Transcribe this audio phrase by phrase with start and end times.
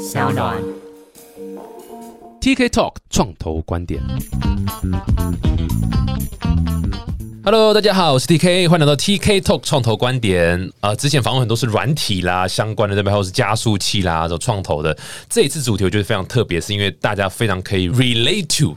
[0.00, 0.56] 小暖。
[2.40, 4.00] TK Talk 创投观点。
[7.44, 10.72] Hello，大家好，我是 TK，欢迎来到 TK Talk 创投观点。
[10.80, 14.96] 啊、之前访问很多是软体啦相关的，这边还有是加速器啦，这种创投的。
[15.28, 18.74] 这一次主题我觉得非常特别，是因为大家非常可以 relate to。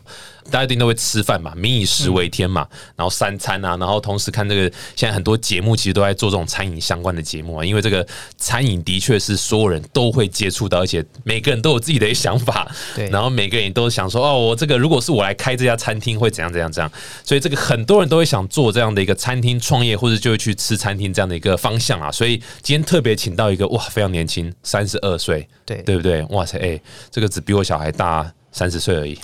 [0.52, 4.62] 大家一定都会吃饭嘛，民以食为天嘛，然后三餐啊，然后同时看这个
[4.96, 8.06] 现在很多节目其实都在做这种餐饮相关的节目啊，因为这个
[8.38, 13.10] 餐饮的确是所有人都会接触到，而且每个人都有自己的想法，对。
[13.10, 16.92] 然后每个人都想说哦，我这个如果是我来开这家餐厅会怎样怎样怎样，
[17.24, 25.84] 所以这个很多人都会想做这样的一个餐厅创业，或者就会去吃餐厅这样的一个方向啊，所以今天特别请到一个哇非常年轻，三十二岁，对。
[25.84, 26.24] 对不对？
[26.30, 26.80] 哇塞，哎、
[27.12, 29.18] 这个只比我小孩大三十岁而已，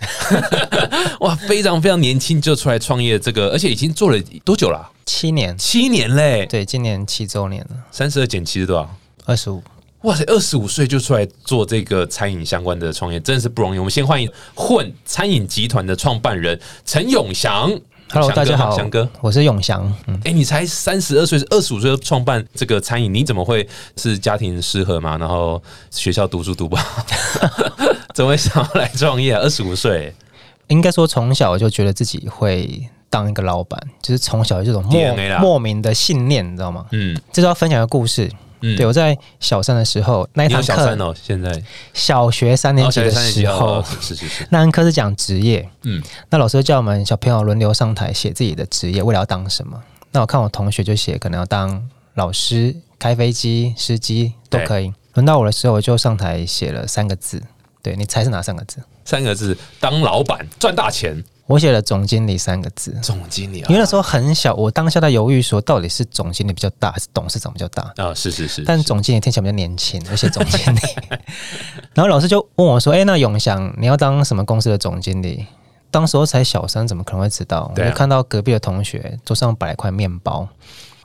[1.21, 8.95] 哇，非常非常年轻就出来创业，这个而且已经做了多久了啊、七年，七年嘞，对，今年七周年了，三十二减七是多少？
[9.25, 9.63] 二十五。
[10.03, 13.77] 哇塞，二十五岁就出来做这个餐饮相关的创业，真的是不容易。
[13.77, 17.69] 我们先欢迎混餐饮集团的创办人陈永祥。
[18.11, 19.07] Hello，大家好，翔哥。
[19.21, 19.85] 我是永祥。
[20.07, 25.15] 嗯，哎、你才三十二岁，二十五岁创办这个餐饮，你怎么会是家庭失和嘛？
[25.17, 27.05] 然后学校读书读不好，
[28.15, 29.41] 怎么会想要来创业、啊？
[29.41, 30.11] 二十五岁，
[30.69, 36.87] 应该说从小就觉得自己会当一个老板，就是从小有这种莫莫名的信念，你知道吗？
[36.91, 38.31] 嗯这是要分享一个故事。
[38.61, 49.81] 嗯，对我在小三的时候，那一堂课，小三哦，现在小学三年哦，级的时候，哦，是是是，那堂课是讲职业，嗯那老师就叫我们小朋友轮流上台写自己的职业，未来要当什么。
[50.11, 54.93] 那我看我同学就写可能要当老师、开飞机、司机都可以。
[55.13, 57.41] 轮到我的时候，我就上台写了三个字。
[57.81, 58.77] 对你猜是哪三个字？
[59.05, 62.95] 三个字，当老板赚大钱，我写了总经理三个字。
[63.01, 67.91] 总经理啊，因为那时候很小，我当下在犹豫说，到底是总经理比较大，还是董事长比较大？
[67.97, 70.79] 啊，是是是，是但总经理听起来比较年轻，我写总经理。
[71.95, 75.47] 然后老师就问我说：“哎、那永祥，你要当什么公司的总经理？”
[75.89, 77.61] 当时候才小三，怎么可能会知道？
[77.61, 80.47] 啊我就看到隔壁的同学桌上摆了一块面包，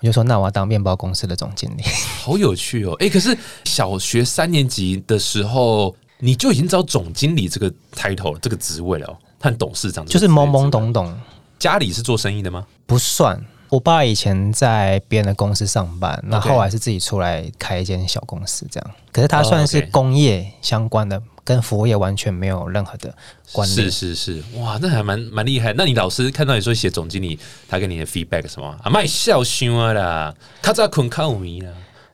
[0.02, 1.82] 我就说：“那我要当面包公司的总经理。
[2.20, 2.94] 好有趣哦！
[3.00, 10.70] 哎、可是小学三年级的时候，你就已经知道总经理这个 title 这个职位了、哦，和董事长”就是懵懵。
[10.70, 11.14] 懂懂，
[11.58, 12.64] 家里是做生意的吗？
[12.86, 13.38] 不算。
[13.68, 18.90] 我爸以前在别人的公司上班，那后来是自己出来开一间小公司，这样。
[19.12, 23.12] 可是他哦算是工业相关的，跟服务业完全没有任何的
[23.50, 24.14] 关联是。
[24.14, 25.74] 是是，哇，那还蛮蛮厉害。
[25.76, 27.38] 那你老师看到你说写总经理，
[27.68, 28.88] 他给你的 feedback 什么啊？
[28.88, 31.70] 卖笑凶啊啦，他在捆靠迷啦。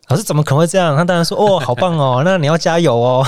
[0.09, 0.97] 老师怎么可能会这样？
[0.97, 3.27] 他当然说：“哦，好棒哦， 那你要加油哦。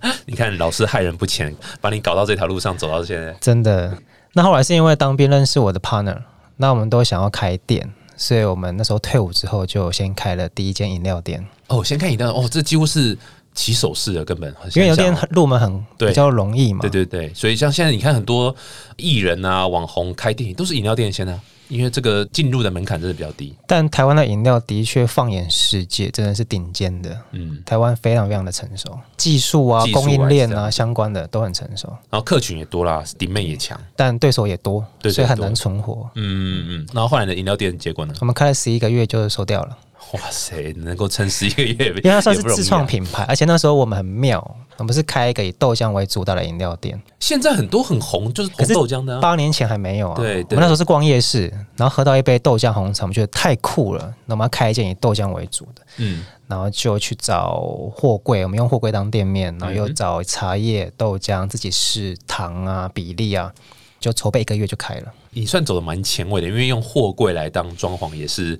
[0.26, 3.34] 你看老师害人不浅，把你搞到这条路上走到现在”。
[3.40, 3.96] 真的。
[4.34, 6.18] 那后来是因为当兵认识我的 partner，
[6.56, 11.44] 那我们都想要开店，所以我们那时候退伍之后就先开了第一间饮料店。
[11.68, 13.16] 哦，先开饮料哦，这几乎是
[13.54, 16.80] 起手式的，根本因为饮料店入门很对比较容易嘛。
[16.80, 18.54] 对对对，所以像现在你看很多
[18.96, 21.38] 艺人啊、网红开店都是饮料店先啊，
[21.72, 23.54] 因为这个进入的门槛真的比较低。
[23.66, 27.18] 但台湾的饮料的确放眼世界，真的是顶尖的。
[27.32, 33.80] 嗯，台湾非常非常的成熟，技术啊、技术啊供应链啊相关的都很成熟，然后客群也多啦，顶妹也强。
[33.96, 36.10] 但对手也多，对对多所以很难存活。
[36.14, 36.86] 嗯嗯嗯。
[36.92, 38.14] 然后后来的饮料店结果呢？
[38.20, 39.78] 我们开了十一个月就收掉了，
[40.12, 42.86] 哇塞，能够撑十一个月，因因为它算是自创。
[42.86, 49.20] 品牌，而且那时候我们很妙，我们是开一个以豆浆为主打的饮料店，现在很多很红，就是红豆浆的、啊。
[49.20, 50.16] 八年前还没有啊。
[50.16, 55.82] 对对我们那时候是逛夜市，然后喝到一杯豆浆红茶，我们觉得太酷了，那我们要开一间以豆浆为主的。
[55.96, 57.60] 嗯，然后就去找
[57.94, 63.50] 货柜，我们用货柜当店面，然后又找茶叶、豆浆，自己试糖啊、比例啊，
[63.98, 65.12] 就筹备一个月就开了。
[65.30, 68.58] 你算走的蛮前卫的，因为用货柜来当装潢也是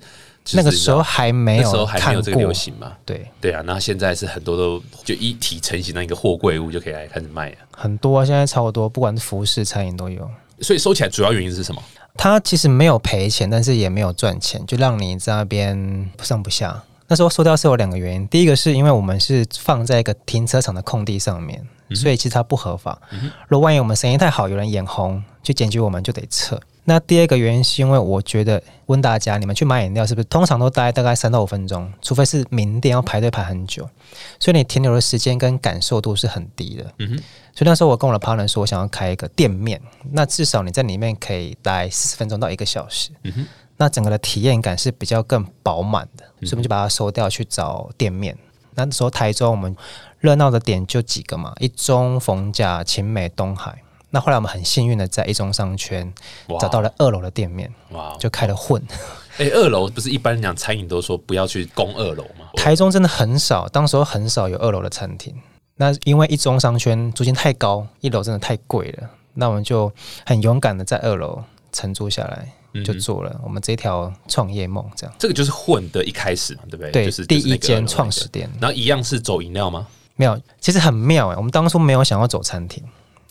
[0.51, 2.91] 那个时候还没那时候有看还没有这个流，行嘛。
[3.05, 7.57] 对，对啊，那现在是很多都就一体成型的一个货柜屋就可以来开始卖了。
[7.71, 10.29] 很多啊，现在超多，不管是服饰、餐饮都有。
[10.59, 11.81] 所以收起来主要原因是什么？
[12.15, 16.83] 它其实没有赔钱，但是也没有赚钱，就让你在那边不上不下。
[17.07, 21.65] 那时候收掉是有两个原因，第一个是因为我们是放在一个停车场的空地上面，
[21.95, 22.99] 所以其实它不合法。
[23.47, 26.59] 如果万一我们生意太好，有人眼红去检举我们，就得撤。
[26.85, 33.89] 那第二个原因是因为我觉得问大家，你们去买饮料是不是通常都待大概三到五分钟，除非是名店要排队排很久，
[34.37, 36.93] 所以你停留的时间跟感受度是很低的。
[36.99, 37.15] 嗯哼，
[37.55, 39.81] 所以那时候我跟我的 partner 说，我想要开一个店面，
[40.11, 43.11] 那至少你在里面可以待四十分钟到一个小时。
[43.23, 43.47] 嗯哼，
[43.77, 48.37] 那整个的体验感是比较更饱满的，所以我们就把它收掉去找店面。
[48.75, 49.73] 那时候台中我们
[50.19, 53.82] 热闹的点就几个嘛，一中、逢甲、晴美、东海。
[54.13, 56.13] 那后来我们很幸运的在一中商圈
[56.61, 58.79] 找到了二楼的店面，哇，就开了混。
[59.39, 62.45] 哎、二楼不是一般讲餐饮都说不要去攻二楼吗？
[62.55, 65.35] 台中真的很少，当时候很少有二楼的餐厅。
[65.77, 69.91] 那因为一中商圈租金太高，一楼真的太贵了，那我们就
[70.27, 75.15] 很勇敢的在二楼承租下来，嗯就做了我们这条创业梦，这样。
[75.17, 76.91] 这个就是混的一开始嘛，对不对？
[76.91, 79.87] 对，就是第一间创始店然后一样是走饮料吗？
[80.15, 82.83] 没有，其实很妙哎，我们当初没有想要走餐厅，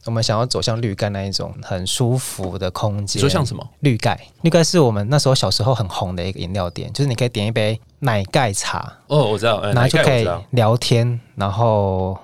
[0.05, 3.21] 我们想要走向绿盖那一种很舒服的空你间。
[3.21, 3.67] 说像什么？
[3.81, 4.19] 绿盖？
[4.43, 12.19] 绿盖是我们那时候小时候很红的一个饮料店，就是你可以点一杯奶盖茶，哦，我知道，呃，然后就可以聊天，然后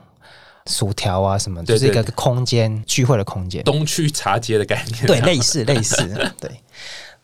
[0.66, 3.62] 薯条啊什么，对就是一个空间聚会的空间。
[3.62, 5.06] 东区茶街的概念。
[5.06, 6.04] 对，类似类似，
[6.40, 6.50] 对。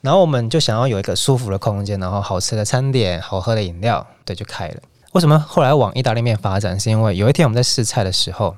[0.01, 4.75] 然后我们就想要有一个舒服的空间，然后好吃的餐点、好喝的饮料，对，就开了。
[5.13, 6.79] 为什么后来往意大利面发展？
[6.79, 8.55] 是因为有一天我们在试菜的时候，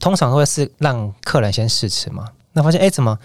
[0.00, 2.26] 通常都会是让客人先试吃嘛。
[2.52, 3.16] 那发现，哎，怎么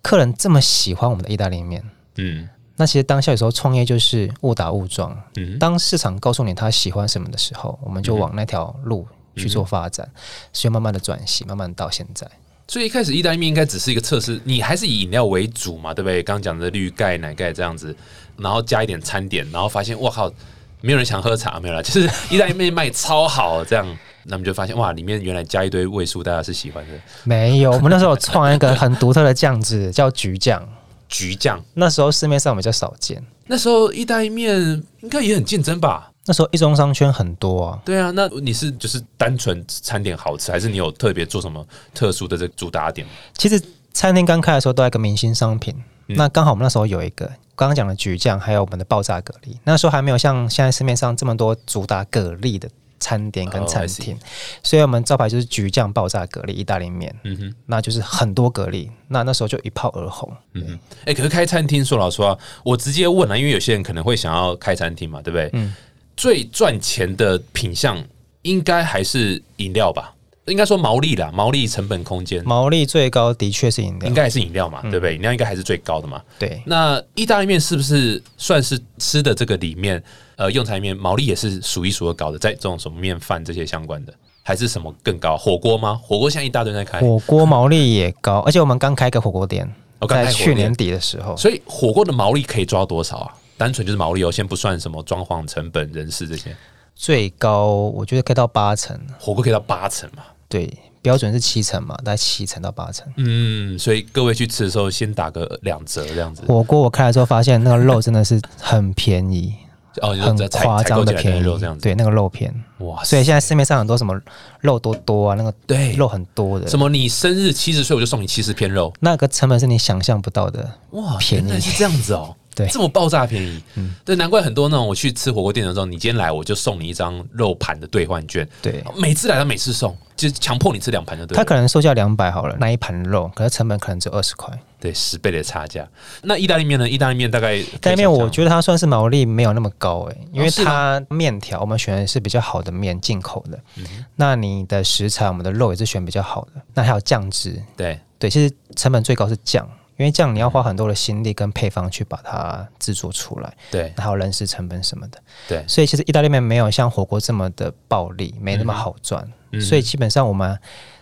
[0.00, 1.84] 客人这么喜欢我们的意大利面？
[2.16, 5.14] 嗯那其实当下有时候创业就是误打误撞。
[5.36, 10.10] 嗯，当市场告诉你他喜欢什么的时候，我们就往那条路去做发展，
[10.54, 12.26] 所以慢慢的转型，慢慢到现在。
[12.66, 16.22] 所以一开始意大利面应该只是一个测试，你还是以饮料为主嘛，对不对？
[16.22, 17.94] 刚刚讲的绿盖、奶盖这样子，
[18.38, 20.32] 然后加一点餐点，然后发现哇靠，
[20.80, 23.86] 没有人想喝茶，没有啦，就是意大利面卖超好，这样，
[24.24, 26.92] 那我们就发现哇，里面原来加一堆味素，大家是喜欢的。
[27.24, 30.66] 没有，我们那时候有创一个很独特的酱汁， 叫橘酱。
[31.08, 36.10] 橘酱，那时候市面上比较少见，那时候意大利面应该也很竞争吧？
[36.24, 37.78] 那时候一中商圈很多啊。
[37.84, 43.06] 对啊，那你是就是单纯餐点好吃，还是你有特别做什么特殊的这个主打点？
[43.34, 45.74] 其实餐厅刚开的时候都有一个明星商品，
[46.06, 49.54] 嗯那刚好我们那时候有一个刚刚讲的橘酱，还有我们的爆炸蛤蜊。
[49.64, 52.70] 那时候还没有像现在市面上这么多主打蛤蜊的
[53.02, 54.16] 餐点跟哦餐厅，
[54.62, 60.32] 所以我们招牌就是橘酱爆炸蛤蜊意大利面，嗯哼，那就是很多蛤蜊，那那时候就一炮而红。
[60.54, 60.78] 嗯哼。
[61.06, 65.50] 哎、可是开餐厅，说老实话，我直接问了，因为有些人可能会想要开餐厅嘛，对不对？
[65.54, 65.74] 嗯
[66.14, 68.02] 最赚钱的品相
[68.42, 70.14] 应该还是饮料吧？
[70.46, 75.14] 应该说毛利啦，毛利成本空间毛利最高的确是饮料应，该还是饮料嘛，对不对？
[75.14, 76.20] 饮料应该还是最高的嘛。
[76.38, 80.02] 对，那意大利面是不是算是吃的这个里面，
[80.42, 84.12] 呃，用餐面毛利也是数一数二高的，在这种什么面饭这些相关的，
[84.42, 85.36] 还是什么更高？
[85.36, 85.94] 火锅吗？
[86.02, 93.32] 火锅现在一大堆在开，火锅毛利也高，而且我们刚开个火锅店，我刚去年底的时候，所以火锅的毛利可以抓多少啊？
[93.56, 96.56] 单纯就是毛利哦，先不算什么装潢成本、人事这些，
[96.96, 100.24] 最高我觉得可以到八成，火锅可以到八成嘛。
[100.48, 100.68] 对，
[101.00, 103.06] 标准是七成嘛，大概七成到八成。
[103.16, 106.42] 嗯，所以各位去吃的时候，先打个两折这样子。
[106.48, 109.54] 火锅我开了之后发现那个肉真的是很便宜，
[110.00, 113.02] 很夸张的便宜的肉这样，子，对，那个肉片，哇！
[113.04, 114.18] 所以现在市面上很多什么
[114.60, 120.72] 肉多多啊，那个对肉很多的，什么你生日七十岁我就送你七十片肉，那个成本是你想象不到的。
[120.92, 122.34] 哇，便宜是这样子哦。
[122.54, 131.38] 对这么爆炸便宜，嗯，对，难怪很多那种我去吃火锅店的时候，你今天来我就送你一张肉盘的兑换券，对，每次来他每次送，就是强迫你吃两盘就对了。
[131.38, 134.52] 它可能售价两百好了，那一盘肉，可是成本可能只有二十块。
[134.78, 135.88] 对十倍的差价。
[136.22, 136.88] 那意大利面呢？
[136.88, 143.56] 意大利面大概意大利面我得觉得它算是毛利没有那么高诶、因为它面条我们选的是比较好的面，进口的。
[143.76, 143.84] 嗯
[144.16, 146.60] 那你的食材，我们的肉也是选比较好的。
[146.74, 149.64] 那还有酱汁，对对，其实成本最高是酱，
[149.96, 155.22] 因为这样你要花很多的心力跟配方去把它制作出来，对还有人事成本什么的。
[155.48, 159.22] 对，所以其实意大利面没有像火锅这么的暴利，没那么好赚。
[159.52, 160.58] 嗯所以基本上我们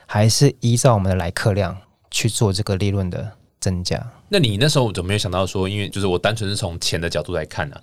[0.07, 1.77] 还是依照我们的来客量
[2.11, 3.31] 去做这个利润的
[3.61, 4.05] 增加。
[4.29, 7.81] 那你那时候怎么没有想到说，因为就是我单纯是从钱的角度来看呢、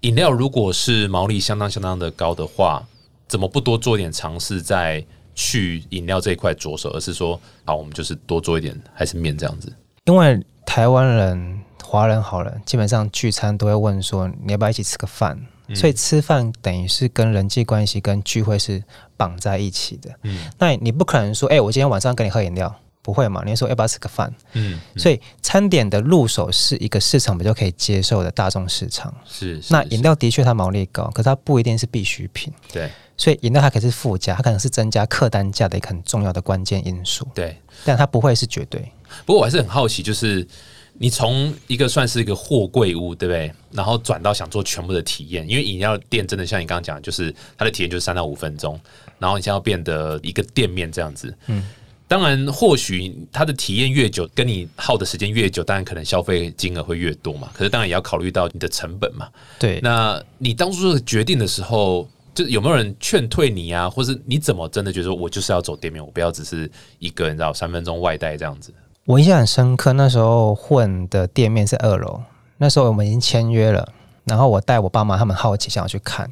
[0.00, 2.84] 饮料如果是毛利相当相当的高的话，
[3.28, 9.72] 怎么不多做一点尝试，在去饮料这一块着手，而是说，好，我们就是多做一点，还是面这样子？
[10.10, 15.40] 因为台湾人、华人好了，基本上聚餐都会问说你要不要一起吃个饭，
[15.72, 18.82] 所以吃饭等于是跟人际关系跟聚会是
[19.16, 20.10] 绑在一起的。
[20.24, 20.50] 嗯。
[20.58, 23.42] 那你不可能说，哎、我今天晚上跟你喝饮料，不会嘛？
[23.44, 24.32] 你会说要不要吃个饭？
[24.52, 29.14] 嗯，所以餐点的入手是一个市场比较可以接受的大众市场。
[29.24, 29.60] 是。
[29.62, 37.56] 是那是饮料的确它毛利高，可是它不一定是必需品，对所以饮料它可以是附加，它可能是增加客单价的一个很重要的关键因素，对。
[37.84, 38.90] 但它不会是绝对。
[39.26, 40.46] 不过我还是很好奇，就是
[40.94, 43.52] 你从一个算是一个货柜屋，对不对？
[43.72, 48.78] 然后转到想做全部的体验，因为饮料店真的像你刚刚讲的，就是它的体验就是三到五分钟，
[49.18, 51.34] 然后你现在要变得一个店面这样子。
[51.46, 51.66] 嗯，
[52.10, 57.48] 当然，或许他的体验越久，跟你耗的时间越久，当然可能消费金额会越多嘛。
[57.54, 59.28] 可是当然也要考虑到你的成本嘛。
[59.60, 68.74] 对，那你当初做决定的时候，就是有没有人劝退你啊，或是你怎么真的觉得说我就是要走店面，我不要只是一个人知道三分钟外带这样子？
[69.04, 72.20] 我印象很深刻，那时候混的店面是二楼，
[72.56, 73.88] 那时候我们已经签约了，
[74.24, 76.28] 然后我带我爸妈，他们好奇想要去看，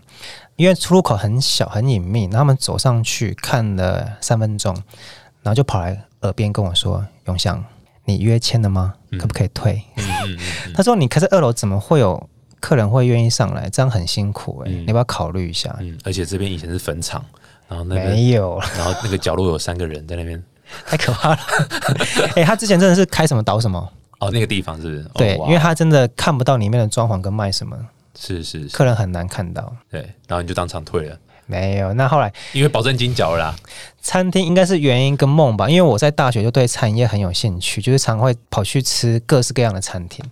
[0.57, 4.77] 因为出入口很小很隐秘，然后他们走上去看了三分钟，
[5.49, 7.65] 然后就跑来耳边跟我说：“永祥，
[8.05, 8.93] 你约签了吗？
[9.19, 9.83] 可不可以退？”
[10.77, 12.29] 他说：“你开在二楼，怎么会有
[12.61, 13.71] 客人会愿意上来？
[13.71, 17.25] 这样很辛苦诶、嗯你要不要考虑一下？”嗯，而且这边以前是坟场，
[17.67, 20.43] 然后那个，没有，然后那个角落有三个人在那边。
[20.85, 21.39] 太可怕了。
[22.37, 25.01] 哎、 他之前真的是开什么倒什么，哦，那个地方是不是？
[25.03, 27.75] 哦对，哇因为他真的看不到里面的装潢跟卖什么，
[28.15, 29.75] 是是是，客人很难看到。
[29.91, 33.57] 对，然后你就当场退了，没有，那后来因为保证金缴了啦。
[34.01, 40.25] 餐厅应该是原因跟梦吧，因为我在大学就对餐饮业很有兴趣，就是常会跑去吃各式各样的餐厅。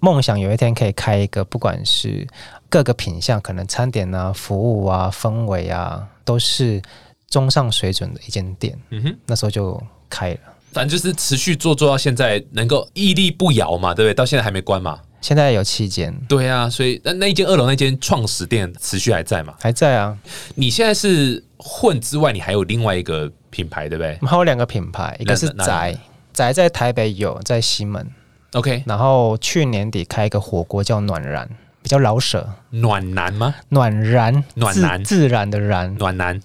[0.00, 2.26] 梦想有一天可以开一个，不管是
[2.68, 6.80] 各个品相，可能餐点啊、服务啊、氛围啊，都是
[7.28, 8.78] 中上水准的一间店。
[8.90, 10.40] 嗯哼，那时候就开了，
[10.72, 14.14] 反正就是持续做做到现在，能够屹立不摇嘛，对不对？
[14.14, 14.98] 到现在还没关嘛。
[15.20, 19.54] 现在有七间，对啊，所以那那一间二楼那间创始店持续还在嘛？
[19.60, 20.16] 还在啊。
[20.54, 25.96] 你现在是混之外，你还有另外一个品牌，对不对我们还有两个品牌，一个是宅，
[26.32, 28.06] 宅在台北有，在西门。
[28.52, 31.48] ？OK，然后去年底开一个火锅叫暖然，
[31.82, 33.54] 比较老舍，暖男吗？
[33.68, 36.40] 暖然，暖男自然的然，暖 男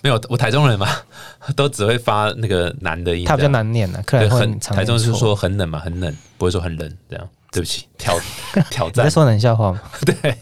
[0.00, 0.86] 没有，我台中人嘛，
[1.56, 7.28] 都只会发那个男的音，他比较难念的，客对，人会很台中是说很冷嘛，很冷，不会说很冷这样。
[7.50, 8.18] 对不起，挑
[8.70, 9.10] 挑战你在。
[9.10, 9.80] 说冷笑话吗？
[10.04, 10.36] 对，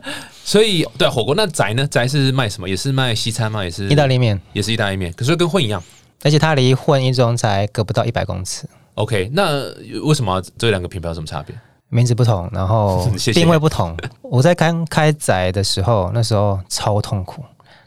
[0.45, 1.87] 所以对啊火锅那宅呢？
[1.87, 2.69] 宅是卖什么？
[2.69, 3.63] 也是卖西餐吗？
[3.63, 5.83] 也是意大，利面，也是意大利面，可是跟混一样。
[6.25, 9.63] 而且它离混一中才隔不到一百公尺，OK，那
[10.03, 11.55] 为什么这两个品牌有什么差别？
[11.89, 13.97] 名字不同，然后 定位不同。
[14.23, 17.45] 我在刚开宅的时候，那时候超痛苦，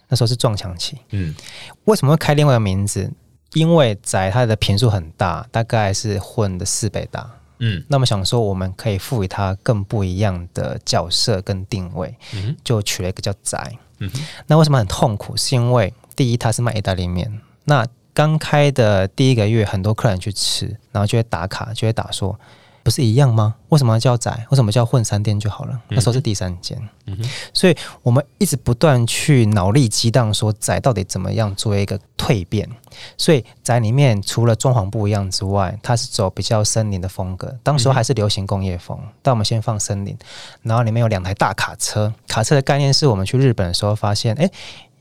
[0.08, 0.98] 那时候是撞墙期。
[1.10, 1.36] 嗯
[1.86, 3.12] 为什么会开另外一个名字？
[3.54, 7.30] 因为宅它的频数很大，大概是混的四倍大。
[7.60, 13.78] 嗯那么想说，我们可以赋予它更不一样的角色跟定位，嗯就取了一个叫宅。
[14.00, 14.10] 嗯
[14.48, 15.36] 那为什么很痛苦？
[15.38, 22.38] 是因为第一，它是卖意大利面，那刚开的第一个月，很多客人去吃，然后就会打卡，就会打说。
[22.90, 23.54] 不是一样吗？
[23.68, 24.48] 为什么叫宅？
[24.50, 25.80] 为什么叫混三店就好了？
[25.90, 27.16] 那时候是第三间，嗯
[27.54, 32.68] 所以我们一直不断去脑力激荡，说宅到底怎么样做一个蜕变。
[33.16, 37.56] 所以宅里面除了装潢不一样之外，它是走比较森林的风格。
[37.62, 40.18] 当时候还是流行工业风，但我们先放森林，
[40.64, 42.12] 然后里面有两台大卡车。
[42.28, 44.52] 卡车的概念是我们去日本的时候发现，诶，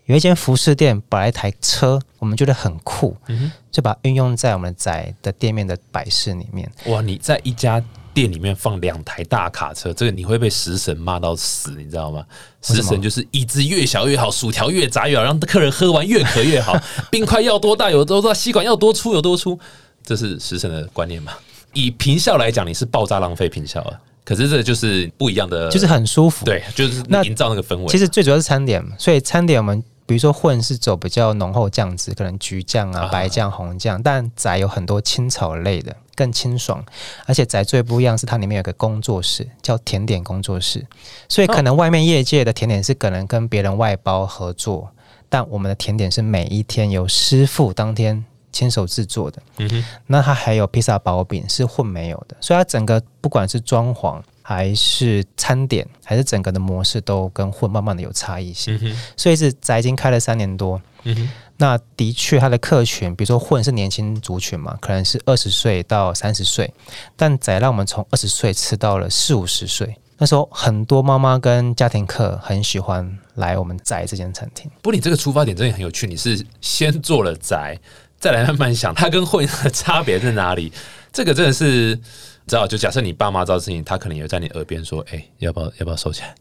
[0.09, 3.53] 有一间服饰店摆了一台车，我们觉得很酷，嗯。
[3.71, 6.69] 就把它运用在我们宅的店面的摆饰里面。
[6.87, 7.81] 哇，你在一家
[8.15, 12.25] 店里面放两台大卡车，这个你会被食神骂到死，你知道吗？
[12.63, 16.77] 食神就是椅子越小越好，薯条越杂越好，让客人喝完越渴越好，
[17.13, 19.57] 冰块要多大有多大，吸管要多粗有多粗，
[20.03, 21.35] 这是食神的观念嘛？
[21.75, 26.45] 以平效来讲，你是爆炸浪费平效啊，可是这就是不一样的，就是很舒服。
[26.45, 27.87] 对，就是那营造那个氛围。
[27.87, 36.83] 其实最主要是餐点，所以餐点我们比如说混是走比较浓厚酱汁，可能橘酱啊、啊白酱、红酱，但仔有很多青草类的，更清爽。
[37.27, 40.87] 而且仔最不一样是它里面有个工作室，叫甜点工作室，
[41.29, 44.91] 所以可能外面业界的甜点是可能跟别人外包合作，
[45.29, 48.25] 但我们的甜点是每一天由师傅当天。
[48.51, 58.79] 亲手制作的，嗯哼，那它还有披萨薄饼是混没有的，所以它整个不管是装潢还是餐点，还是整个的模式都跟混慢慢的有差异性。
[58.81, 66.73] 嗯，所以是宅已经开了三年多，嗯，那的确它的客群，比如说混是年轻族群嘛，可能是二十岁到三十岁，
[67.15, 69.95] 但宅让我们从二十岁吃到了四五十岁。
[70.17, 74.71] 那时候很多妈妈跟家庭客很喜欢来我们宅这间餐厅。
[74.81, 77.79] 不过你这个出发点真的很有趣，你是先做了宅，
[78.19, 80.73] 再来慢慢想它跟混的差别在哪里。
[81.13, 81.99] 这个真的是，
[82.38, 86.35] 你知道，就假设你爸妈知道事情，他可能也会在你耳边说：“哎、要不要要不要收起来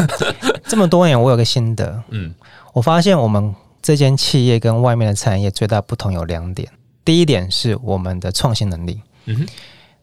[0.66, 2.34] 这么多年，我有个心得，？”嗯
[2.72, 6.68] 我发现我们这间企业跟外面的产业最大不同有两点。
[7.04, 9.46] 第一点是我们的创新能力，嗯哼，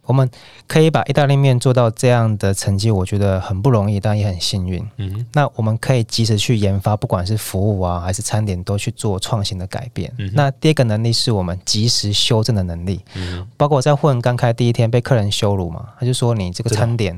[0.06, 0.30] 我们
[0.68, 4.86] 可以把意大利面做到这样的成绩，我觉得很不容易，但也很幸运。
[4.98, 10.12] 嗯，那我们可以及时去研发，不管是服务啊还是餐点，都去做创新的改变。
[10.18, 17.14] 嗯那第二个能力是我们及时修正的能力，嗯，包括我在混刚开第一天被客人羞辱嘛，他就说你这个餐点，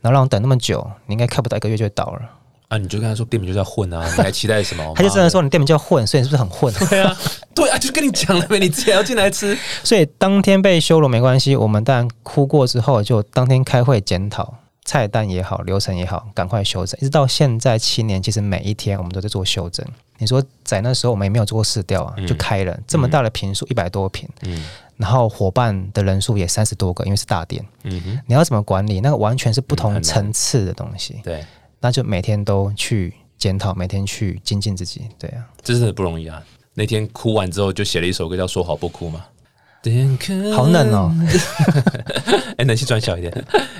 [0.00, 2.20] 然后让我等那么久，你应该开不到一个月就倒了。
[2.68, 4.92] 啊，你就跟他说店名就叫混啊， 你还期待什么？
[4.94, 6.72] 他就真的说你店名叫混，所以你是不是很混？
[6.88, 7.16] 对啊，
[7.54, 9.56] 对啊，就跟你讲了呗，你自己还要进来吃。
[9.82, 16.98] 所以当天被羞辱没关系，我们当然哭过之后，就当天开会检讨菜单也好，流程也好，赶快修正。
[17.00, 19.84] 一直到现在七年，其实每一天我们都在做修正。
[20.18, 24.64] 你说在那时候我们也没有做过试调啊，嗯就开了这么大的平数一百多平，嗯
[24.96, 29.00] 然后伙伴的人数也三十多个，因为是大店，嗯哼，你要怎么管理？
[29.00, 31.20] 那个完全是不同层次的东西。
[31.22, 31.44] 对，
[31.80, 35.02] 那就每天都去检讨，每天去精进自己。
[35.18, 36.42] 对啊，这真的不容易啊！
[36.74, 39.24] 那天哭完之后，就写了一首歌叫《说好不哭》嘛。
[40.54, 41.14] 好冷哦！
[42.58, 43.32] 哎，冷气转小一点。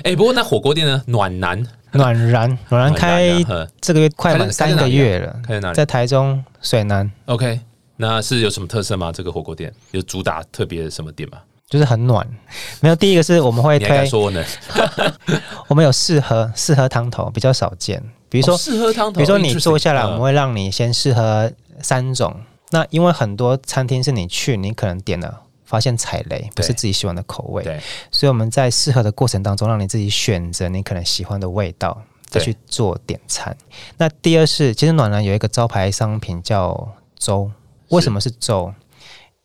[0.03, 1.03] 哎，不过那火锅店呢？
[1.05, 3.31] 暖男，暖然，暖然开
[3.79, 5.39] 这个月快满三个月了。
[5.43, 5.75] 开在哪里？
[5.75, 7.09] 在台中水南。
[7.25, 7.59] OK，
[7.97, 9.11] 那是有什么特色吗？
[9.11, 11.37] 这个火锅店有主打特别什么店吗？
[11.69, 12.27] 就是很暖。
[12.81, 14.43] 没有，第一个是我们会推说呢，
[15.67, 18.03] 我们有试喝试喝汤头，比较少见。
[18.29, 22.35] 比如说试喝汤头，比如说你坐下来，我们会让你先试喝三种。
[22.71, 25.41] 那因为很多餐厅是你去，你可能点了。
[25.65, 31.95] 发现踩雷不是自己喜欢的口味，对，所以我们在适合的过程当中，让你自己选择你可能喜欢的味道，
[32.25, 33.55] 再去做点餐。
[33.97, 37.51] 那第二是，其实暖男有一个招牌商品叫粥，
[37.89, 38.73] 为什么是粥？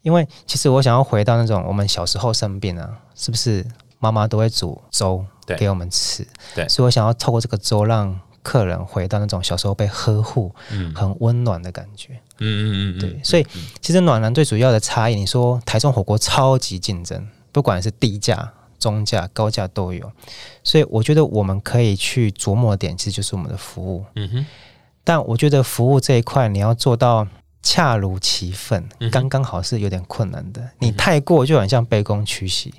[0.05, 3.67] 因为其实我想要回到那种我们小时候生病啊，是不是
[3.99, 5.27] 妈妈都会煮粥
[5.59, 6.25] 给我们吃？
[6.55, 8.17] 对，所以我想要透过这个粥让。
[8.45, 10.55] 客人回到那种小时候被呵护、
[10.95, 12.13] 很温暖的感觉。
[12.41, 13.19] 嗯嗯嗯，对。
[13.25, 13.47] 所以
[13.81, 20.13] 其实暖男最主要的差异，你说台中火锅超级竞争，不管是低价、中价、高价都有。
[20.63, 24.05] 所以我觉得我们可以去琢磨的点，其实就是我们的服务。
[24.17, 24.47] 嗯哼。
[25.03, 27.27] 但我觉得服务这一块，你要做到
[27.65, 30.63] 恰如其分，刚刚好是有点困难的。
[30.79, 32.73] 你太过就很像卑躬屈膝，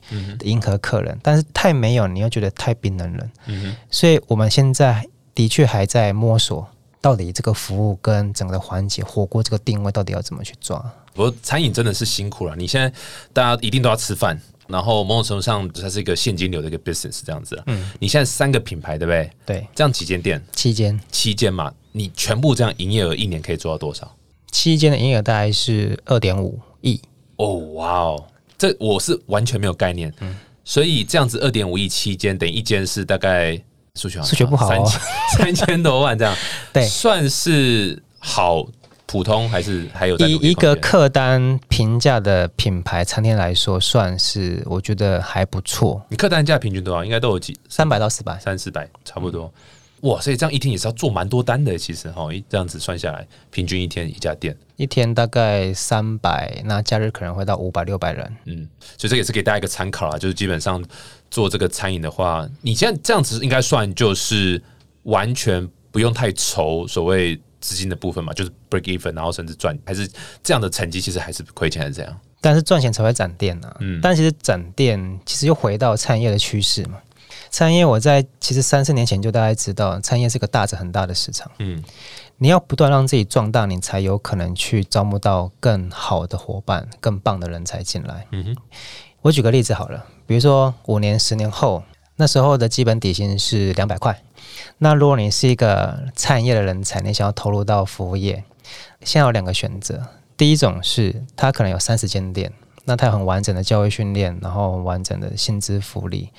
[0.46, 3.28] 迎合客人；但是太没有，你又觉得太冰冷了。
[3.48, 3.76] 嗯。
[3.92, 5.06] 所以我们现在。
[5.36, 6.66] 的确还在摸索，
[7.02, 10.80] 到底这个服务跟整个环节火锅这个定位到底要怎么去抓？
[11.14, 12.56] 不过餐饮真的是辛苦了。
[12.56, 12.90] 你现在
[13.34, 17.62] 大家一定都要吃饭，然后某种程度上它是一个现金流的一个 business 这样子。
[17.66, 19.30] 嗯，你现在三个品牌对不对？
[19.46, 20.42] 对，这样几间店？
[20.54, 21.70] 七间，七间嘛。
[21.92, 24.10] 你全部这样营业额一年可以做到多少？
[24.56, 27.02] 七间的营业额大概是二点五亿。
[27.36, 28.26] 哦，哇哦，
[28.58, 30.14] 这我是完全没有概念。
[30.22, 30.34] 嗯，
[30.64, 33.62] 所以这样子二点五亿七间，等于一间是大概。
[33.98, 35.00] 数学数学不好，三千
[35.40, 36.36] 三千多万这样，
[36.74, 38.62] 对，算是好
[39.06, 40.18] 普通还是还有？
[40.18, 46.06] 以一个客单评价的品牌餐厅来说，算是我觉得还不错。
[46.10, 47.06] 你客单价平均多少？
[47.06, 49.50] 应该都有几三百到四百，三四百差不多。
[50.06, 58.38] 哇，所以这样一天也是要做蛮多单的，其实哈，一这样子算下来，平均一天一家店，一天大概三百，那假日可能会到五百六百人。
[58.46, 60.84] 嗯，所以这也是给大家一个参考啦，就是基本上
[61.32, 64.62] 做这个餐饮的话，你现在这样子应该算就是
[65.04, 70.08] 完全不用太愁所谓资金的部分嘛，就是 break even，然后甚至赚，还是
[70.44, 72.16] 这样的成绩，其实还是亏钱还是这样？
[72.42, 73.76] 但是赚钱才会展店呢。
[73.80, 77.00] 嗯，但其实展店其实又回到餐饮业的趋势嘛。
[77.56, 81.50] 餐饮业，我在其实三四年前就大概知道，餐饮业是个大着很大的市场。
[81.60, 81.82] 嗯，
[82.36, 88.28] 你要不断让自己壮大，你才有可能去招募到更好的伙伴、更棒的人才进来。
[88.32, 88.56] 嗯哼，
[89.22, 91.82] 我举个例子好了，比如说五年、十年后，
[92.18, 94.22] 那时候的基本底薪是两百块。
[94.80, 98.44] 那如果你是一个餐饮业的人才，你想要投入到服务业，
[99.06, 100.06] 现在有两个选择。
[100.36, 102.52] 第一种是，他可能有三十间店。
[102.86, 106.30] 那他有很完整的教育训练，然后完整的薪资福利。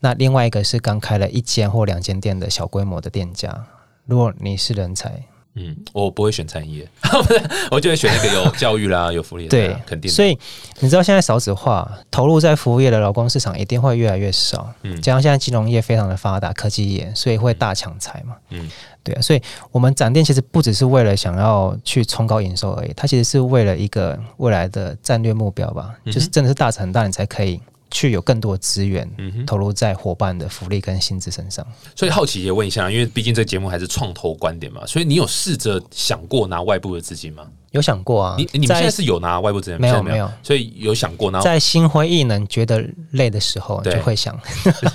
[0.00, 3.66] 那另外一个是刚开了一间或两间店的小规模的店家。
[4.04, 6.88] 如果你是人才，嗯，我不会选餐饮业，
[7.70, 9.50] 我就会选那个有教育啦、有福利的。
[9.50, 10.10] 对，肯定。
[10.10, 10.38] 所以
[10.80, 14.72] 你知道现在少子化，投入在服务业的劳工市场一定会越来越少。
[14.82, 18.36] 嗯，加上现在金融业非常的发达，科技业，所以会大抢财嘛。
[18.50, 18.70] 嗯。
[19.04, 27.60] 对啊，所以我们展店其实不只是为了想要去冲高营收而已，它其实是为了一个未来的战略目标吧，就是真的是大成大，你才可以
[27.92, 29.08] 去有更多的资源
[29.46, 31.64] 投入在伙伴的福利跟薪资身上。
[31.94, 37.46] 所以好奇也问一下，因为毕竟这节目还是创投观点嘛，所以你有试着想过拿外部的资金吗？
[37.70, 44.38] 有想过啊，你你们现在是有拿外部资金没有没有，所以有想过，然后在心灰意冷、觉得累的时候，就会想，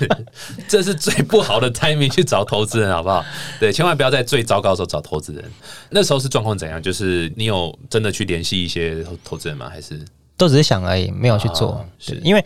[0.68, 3.24] 这是最不好的 timing 去找投资人，好不好？
[3.58, 5.44] 对，千万不要在最糟糕的时候找投资人。
[5.90, 6.80] 那时候是状况怎样？
[6.80, 9.68] 就是你有真的去联系一些投资人吗？
[9.68, 10.00] 还是
[10.36, 11.84] 都只是想而已，没有去做？
[11.98, 12.44] 是因为。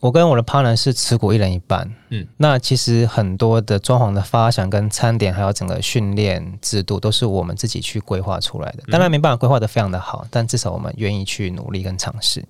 [0.00, 8.84] 我跟我的 partner 是持股一人一半，嗯，那其实很多的装潢的发想跟餐点，还有整个训练制度，都是我们自己去规划出来的。
[8.90, 12.44] 当然没办法规划的非常的好，但至少我们愿意去努力跟尝试。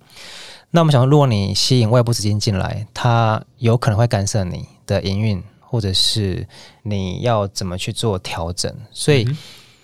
[0.69, 6.45] 那我们想说，如果你吸引外部资金进来，它有可能会干涉你的营运，或者是
[6.83, 8.75] 你要怎么去做调整。
[8.91, 9.25] 所以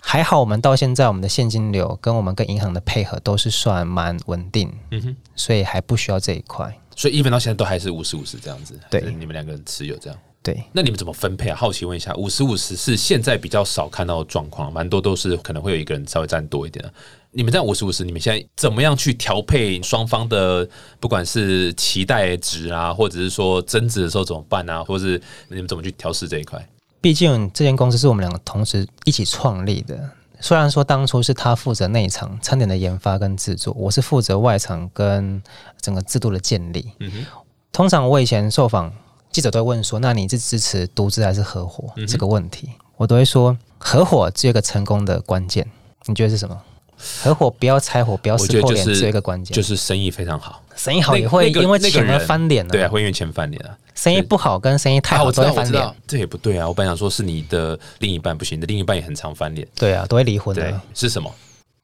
[0.06, 6.72] 还好，我们到现在我们的现金流跟我们跟银行的配合都是算蛮稳定，嗯哼，所以还不需要这一块。
[6.96, 10.62] 所以一分到现在都还是五十五十这样子，对，你们两个人持有这样，对。
[10.72, 11.56] 那你们怎么分配啊？
[11.56, 16.94] 好奇问一下，五十五十是现在比较少看到的状况，蛮多都是可能会有一个人稍微占多一点的。
[17.32, 26.63] 你们在五十五十，你们现在怎么样去调配双方的，不管是期待值啊，或者是说增值的时候怎么办啊，或是你们怎么去调试这一块？
[27.04, 30.10] 毕竟这间公司是我们两个同时一起创立的。
[30.39, 35.44] 虽然说当初是他负责内场餐点的研发跟制作，我是负责外场跟
[35.82, 36.94] 整个制度的建立。
[37.00, 37.26] 嗯哼，
[37.74, 38.89] 通常我以前受访
[39.30, 45.70] 记者都会问说：“那你是支持独资还是合伙？”嗯这个问题，我都会说合伙只有一个成功的关键。
[46.06, 46.58] 你觉得是什么？
[46.97, 52.69] 合伙不要拆伙，不要撕破脸，是一个关键，就是生意非常好，生意好也会因为钱而翻脸、啊。
[52.71, 53.77] 对啊，会因为钱翻脸啊。
[53.95, 55.95] 生意不好跟生意太啊，好都会翻脸。
[56.08, 56.67] 这也不对啊。
[56.67, 59.67] 我本来想说是你的另一半不行，你的另一半也很常翻脸。
[59.75, 61.32] 对啊，都会离婚对的，，是什么？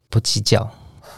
[0.09, 0.69] 不计较。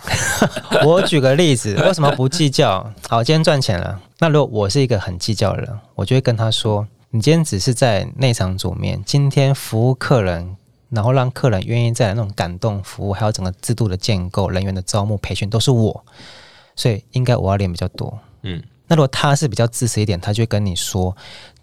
[0.83, 2.91] 我举个例子，为什么不计较？
[3.07, 10.57] 好，今天赚钱了，那如果我是一个很计较的人，我就会跟他说：“你今天只是在内场煮面，今天服务客人，
[10.91, 16.05] 然后让客人愿意再来那种感动服务，还有整个制度的建构、人员的招募、培训都是我，
[16.75, 18.19] 所以应该我要练比较多。
[18.43, 21.15] 嗯，那如果他是比较自私一点，他就会跟你说，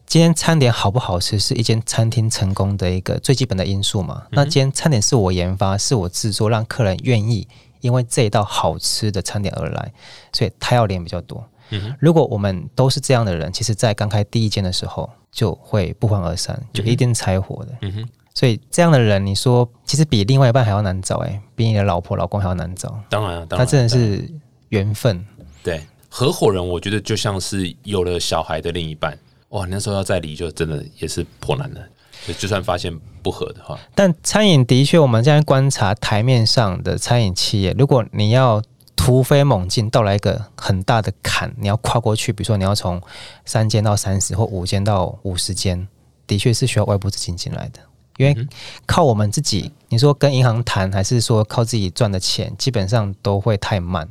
[0.06, 4.24] 今天餐点好不好吃是一间餐厅成功的一个最基本的因素嘛。
[4.30, 7.46] 那今天餐点是我研发，是我制作，让客人愿意
[7.80, 9.92] 因为这一道好吃的餐点而来，
[10.32, 11.46] 所以他要练比较多。
[11.70, 17.72] 嗯哼如果我们都是这样的人，其实在刚开第一间的时候就会不欢而散，就一定拆伙的。
[17.82, 18.08] 嗯哼，
[18.38, 22.96] 所以这样的人，你说其实比另外一半还要难找、欸，比你的老婆老公还要难找。
[23.08, 24.32] 当然啊，当然，他真的是
[24.68, 25.26] 缘分。
[25.64, 31.84] 对合伙人，我觉得就像是有了小孩的另一半，哇，那时候要再离，就真的也是颇难的。
[32.28, 38.62] 就就算发现不合的话，但餐饮的确，我们现在观察台面上的餐饮企业，如果你要
[38.94, 43.02] 突飞猛进，到来一个很大的坎，你要跨过去，比如说你要从
[43.44, 45.88] 三间到三十或五间到五十间，
[46.24, 47.80] 的确是需要外部资金进来的。
[48.18, 48.46] 因为
[48.84, 54.06] 靠我们自己，你说跟银行谈，还是说靠自己赚的钱，基本上都会太慢，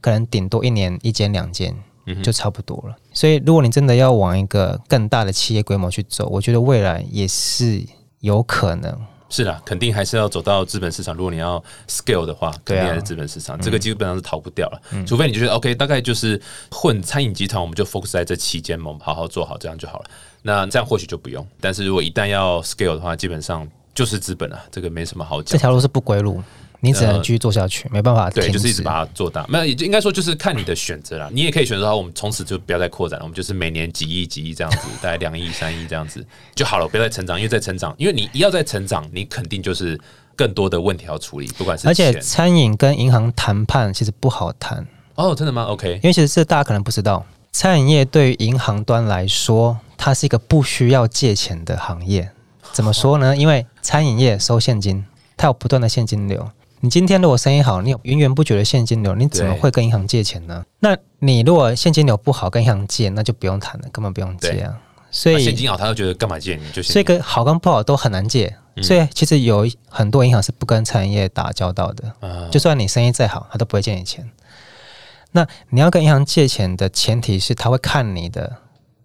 [0.00, 1.74] 可能顶多一年一间两间
[2.22, 2.96] 就差不多了。
[3.12, 7.84] 所以，如果你真的要往一个更大的企业规模去走，我觉得未来也是
[8.20, 8.98] 有可能。
[9.32, 11.14] 是啦，肯定还是要走到资本市场。
[11.14, 14.80] 如果你要 scale 的话，肯定还是资本市场，这个基本上是逃不掉了。
[15.06, 16.38] 除非你觉得 OK，大概就是
[16.70, 20.04] 混餐饮集团，我们就 focus 在这期间嘛，我们好好做好，这样就好了。
[20.42, 21.46] 那这样或许就不用。
[21.62, 25.52] 但是如果一旦要 scale 的话，基本上就是资本啊，这个没什么好讲。
[25.52, 26.42] 这条路是不归路，
[26.84, 29.46] 你只能继续做下去，没办法停对，就是一直把它做大。
[29.48, 31.30] 没有，也就应该说就是看你的选择啦。
[31.32, 39.96] 你也可以选择说，我们从此就不要再扩展了，我们就是每年几亿、几亿这样子，大概两亿、三亿这样子就好了，不要再成长，因为在成长，因为你一要再成长，你肯定就是
[40.34, 52.28] 更多的问题要处理，不管是而且餐饮跟银行谈判其实不好谈，哦，真的吗？OK，因为其实这大家可能不知道，餐饮业对于银行端来说，它是一个不需要借钱的行业。
[52.72, 53.36] 怎么说呢？
[53.36, 55.04] 因为餐饮业收现金，
[55.36, 56.50] 它有不断的现金流。
[56.84, 60.66] 你今天如果生意好，你有源源不绝的现金流，你怎么会跟银行借钱呢？
[60.80, 64.76] 那你如果现金流不好，跟银行借，那就不用谈了，根本不用借啊。
[65.08, 74.28] 所以那现金好，他就觉得干嘛借你就所以现金个好跟不好都很难借，嗯所以其实有很多银行是不跟餐饮业打交道的，啊就算你生意再好，他都不会借你钱。
[75.30, 78.56] 那你要跟银行借钱的前提是他会看你的，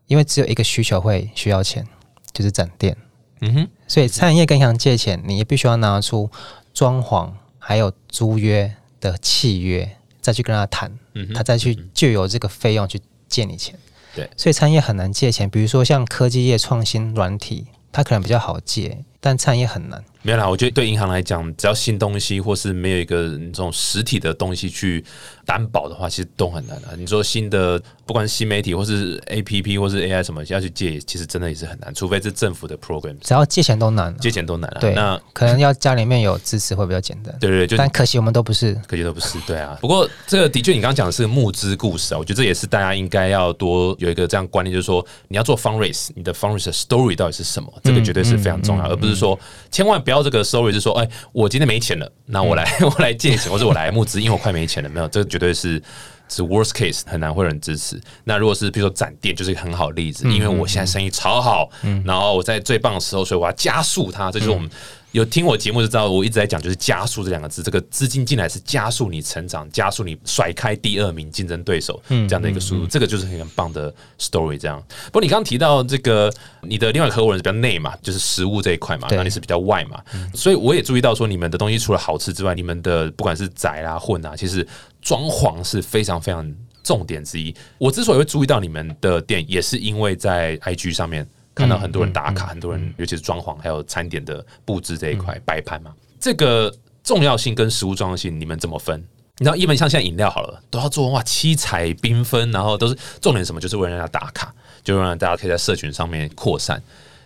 [0.07, 1.85] 因为只有一个需求会需要钱，
[2.33, 2.97] 就是展店。
[3.41, 6.31] 嗯哼，所以餐饮业跟银行借钱，你也必须要拿出
[6.73, 7.29] 装潢
[7.67, 13.77] 还有租约的契约，再去跟他谈，嗯，他再去就有这个费用去借你钱。
[14.15, 15.49] 对所以餐饮业很难借钱。
[15.49, 20.03] 比如说像科技业、创新、软体，它可能比较好借，但餐饮业很难。
[20.21, 20.49] 没有啦。
[20.49, 25.03] 我觉得对银行来讲，只要新东西或是没有一个这种实体的东西去
[25.45, 37.34] 担保的话，其实都很难的、你说新的，不管是新媒体或是 A P P 或是 A I 什么要去借，其实真的也是很难，除非是政府的 program，只要借钱都难、啊，借钱都难了、对，那可能要家里面有支持会比较简单。
[37.39, 38.73] 对对对，就但可惜我们都不是。
[38.86, 39.77] 可惜都不是，对啊。
[39.80, 47.71] 不过这个的确，你刚刚讲的是募资故事啊，我觉得这也是大家应该要多有一个这样观念，就是说你要做 fundraise，你的 fundraise 的 story 到底是什么？
[47.84, 49.39] 这个绝对是非常重要，而不是说
[49.72, 54.89] 千万不要这个 story 是说，哎，我今天没钱了，那我来、 我来借钱，或者我来募资，因为我快没钱了。
[54.89, 55.82] 没有，这个绝对是。
[56.30, 57.98] 是 worst case 很难会有人支持。
[58.26, 61.70] 那如果是比如说展店，就是一个很好的例子，因为我现在生意超好，
[62.04, 64.30] 然后我在最棒的时候，所以我要加速它。
[64.30, 64.70] 这就是我们
[65.17, 67.63] 有听我节目就知道，我一直在讲就是加速这两个字。
[67.63, 72.86] 这个资金进来是加速你成长，加速你甩开第二名竞争对手这样的一个速度。
[72.86, 74.60] 这个就是很棒的 story。
[74.60, 79.99] 这样，不过你刚刚提到这个，你的另外合伙人是比较内嘛，就是食物这一块嘛，那你是比较外嘛，
[80.36, 84.65] 所以我也注意到说，你们的东西除了好吃之外，你们的不管是宅啦、混啊，其实
[85.01, 86.47] 装潢是非常非常
[86.84, 87.51] 重点之一。
[87.80, 91.27] 我之所以会注意到你们的店，也是因为在 IG 上面
[91.58, 99.04] 看到很多人打卡，很多人尤其是装潢还有餐点的布置这一块摆盘嘛，这个重要性跟食物重要性，你们怎么分？
[99.39, 106.82] 你知道，一般像现在饮料好了，都要做哇七彩缤纷，然后都是重点什么，就是为了让大家打卡，就让大家可以在社群上面扩散。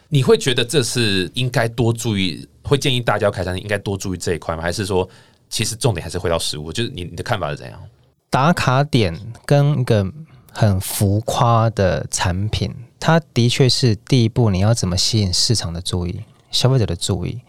[0.09, 2.47] 你会觉得这是应该多注意？
[2.63, 4.61] 会建议大家开餐厅应该多注意这一块吗？
[4.61, 5.07] 还是说，
[5.49, 6.71] 其实重点还是回到食物？
[6.71, 7.79] 就是你你的看法是怎样？
[8.29, 10.05] 打卡点跟一个
[10.51, 17.41] 很浮夸的产品，它的确是第一步，你要怎么吸引市场的注意、消费者的注意？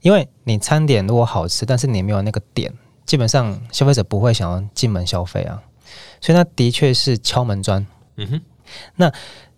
[0.00, 2.72] 因为你餐点如果好吃，但是你没有那个点，
[3.06, 5.62] 基本上消费者不会想要进门消费啊。
[6.20, 7.86] 所以它的确是敲门砖。
[8.16, 8.40] 嗯哼，
[8.96, 9.12] 那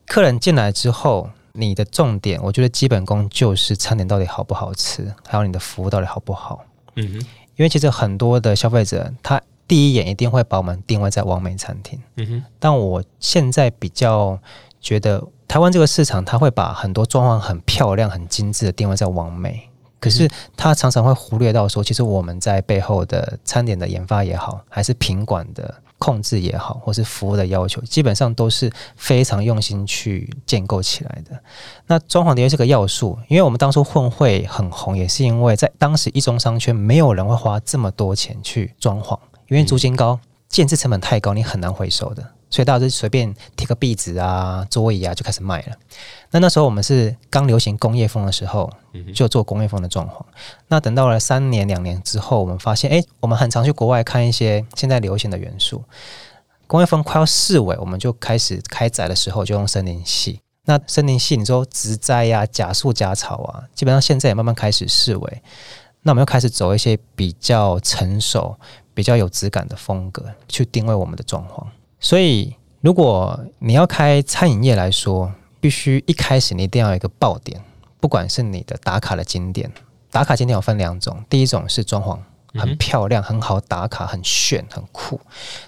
[0.04, 1.30] 客人进来之后。
[1.59, 6.62] 你的重点，我觉得基本功就是餐点到底好不好吃，还有你的服务到底好不好。
[6.96, 7.14] 嗯哼，
[7.56, 11.98] 因为其实很多的消费者，他第一眼一定会把我们定位在完美餐厅。
[12.16, 14.38] 嗯哼，但我现在比较
[14.82, 19.68] 觉得，台湾这个市场，它会把很多装潢很漂亮、很精致的定位在完美，
[20.00, 25.74] 可是它常常会忽略到说，其实我们在背后的餐点的研发也好，还是品管的。
[25.98, 31.30] 控制也好，或是服务的要求，基本上都是非常用心去建构起来的。
[31.87, 42.22] 那装潢的确是个要素，因为我们当初混会很红，也是因为在当时一中商圈没有人会花这么多钱去装潢，因为租金高，建设成本太高，你很难回收的。
[42.48, 45.76] 所以大家就随便贴个壁纸啊、桌椅啊就开始卖了。
[46.30, 48.70] 那那时候我们是刚流行工业风的时候，
[49.14, 50.24] 就做工业风的装潢。
[50.68, 55.82] 那等到了三年、两年之后，我们发现，哎，我们很常去国外看一些现在流行的元素。
[56.66, 60.40] 工业风快要四尾，我们就开始开展的时候就用森林系。
[60.64, 65.42] 那森林系，你说植栽呀、假树、假草啊，基本上现在也慢慢开始式尾。
[66.02, 68.56] 那我们又开始走一些比较成熟、
[68.94, 71.64] 比较有质感的风格，去定位我们的装潢。
[71.98, 77.61] 所以，如果你要开餐饮业来说，必须一开始你一定要有一个爆点，
[77.98, 79.72] 不管是你的打卡的景点，
[80.11, 82.18] 打卡景点有分两种，第一种是装潢
[82.59, 85.18] 很漂亮、很好打卡、很炫、很酷；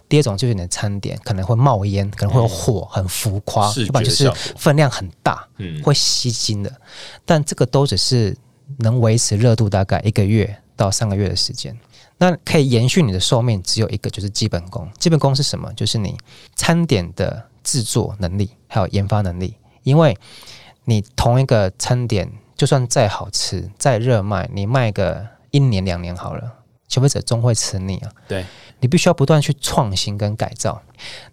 [0.09, 4.01] 第二种就是你的餐点可能会冒烟，可能会有火，很浮夸，是吧？
[4.01, 6.73] 就是分量很大，嗯，会吸睛的。
[7.25, 8.37] 但这个都只是
[8.79, 11.77] 能维持热度大概一个月到三个月的时间。
[12.19, 14.89] 那可以延续你的寿命，只有一个，就是基本功。
[14.99, 15.73] 基本功是什么？
[15.75, 16.19] 就是你
[16.57, 19.55] 餐点的制作能力，还有研发能力。
[19.85, 20.19] 因为
[20.85, 26.53] 你同一个餐点，就算再好吃、再热卖，你卖个一年两年好了，
[26.89, 28.11] 消费者终会吃腻啊。
[28.27, 28.45] 对，
[28.81, 30.83] 你必须要不断去创新跟改造。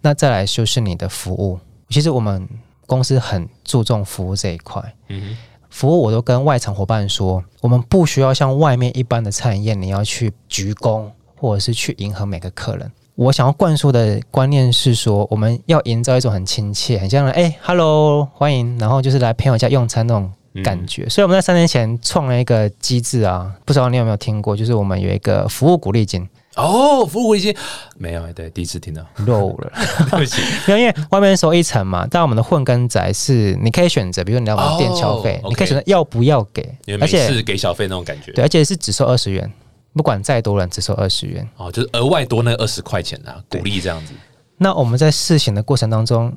[0.02, 1.58] 那再来就是你的服务。
[1.88, 2.48] 其实我们
[2.86, 4.94] 公司很注重服务这一块。
[5.08, 5.36] 嗯哼。
[5.76, 11.04] 服务我都跟外场伙伴说，我们不需要像外面一般的餐饮业，你要去鞠躬
[11.38, 12.90] 或者是去迎合每个客人。
[13.14, 20.32] 我想要灌输的观念是说，我们要营造一种很亲切、很像哎，hello，欢迎，然后就是来朋友家用餐那种
[20.64, 21.06] 感觉。
[21.10, 26.26] 所以我们在三年前创了一个机制啊，不知道你有没有听过，就是我们有一个服务鼓励金。
[26.56, 27.54] 哦，服务已经
[27.98, 29.06] 没有，对，第一次听到。
[29.26, 29.72] 漏了，
[30.10, 39.52] 对不起，因为外面收一层嘛，但我们的混跟宅是你可以选择，比如你要我们店消费，你可以选择要不要给，而且是给小费那种感觉，对，而且是只收二十元，
[39.92, 44.14] 不管再多人只收二十元，哦，就是额外多那二十块钱啊，鼓励这样子。
[44.56, 46.32] 那我们在试行的过程当中，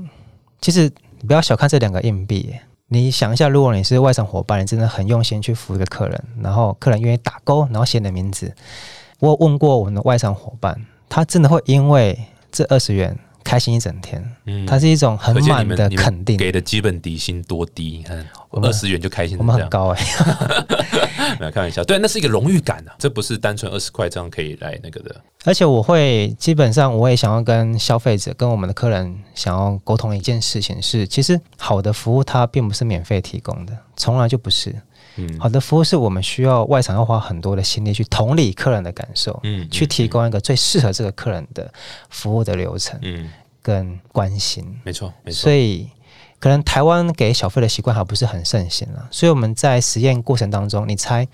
[0.60, 0.92] 其实
[1.26, 2.54] 不要小看这两个硬币，
[2.90, 8.54] 你想一下，如果你是外场伙伴，你真的很用心去服务一个客人，然后客人愿意打勾，然后写你的名字。
[9.20, 12.18] 我问过我们的外商伙伴，他真的会因为
[12.52, 14.24] 这二十元开心一整天。
[14.46, 16.38] 嗯，它是一种很满的肯定。
[16.38, 17.98] 给的基本底薪多低？
[17.98, 20.02] 你看，二十元就开心，我们很高哎。
[21.40, 25.16] 没有开玩笑，对，那是一个荣誉感啊，这不是单纯二十块这样可以来那个的。
[25.46, 34.76] 而且我会基本上，我也想要跟消费者、跟我们的客人想要沟通一件事情是，其实好的服务它并不是免费提供的，从来就不是。
[35.40, 41.72] 好的服务是我们需要外场要花很多的心力去同理客人的感受，嗯，去提供一个最适合这个客人的
[42.10, 45.42] 服务的流程，嗯，跟关心，没错，没错。
[45.42, 45.90] 所以
[46.40, 51.28] 可能台湾给小费的习惯还不是很盛行了，所以我们在实验过程当中，你猜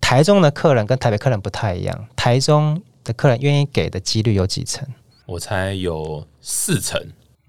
[0.00, 4.86] 台中的客人跟台北客人不太一样，台中的客人愿意给的几率有几成？
[5.26, 7.00] 我猜有四成。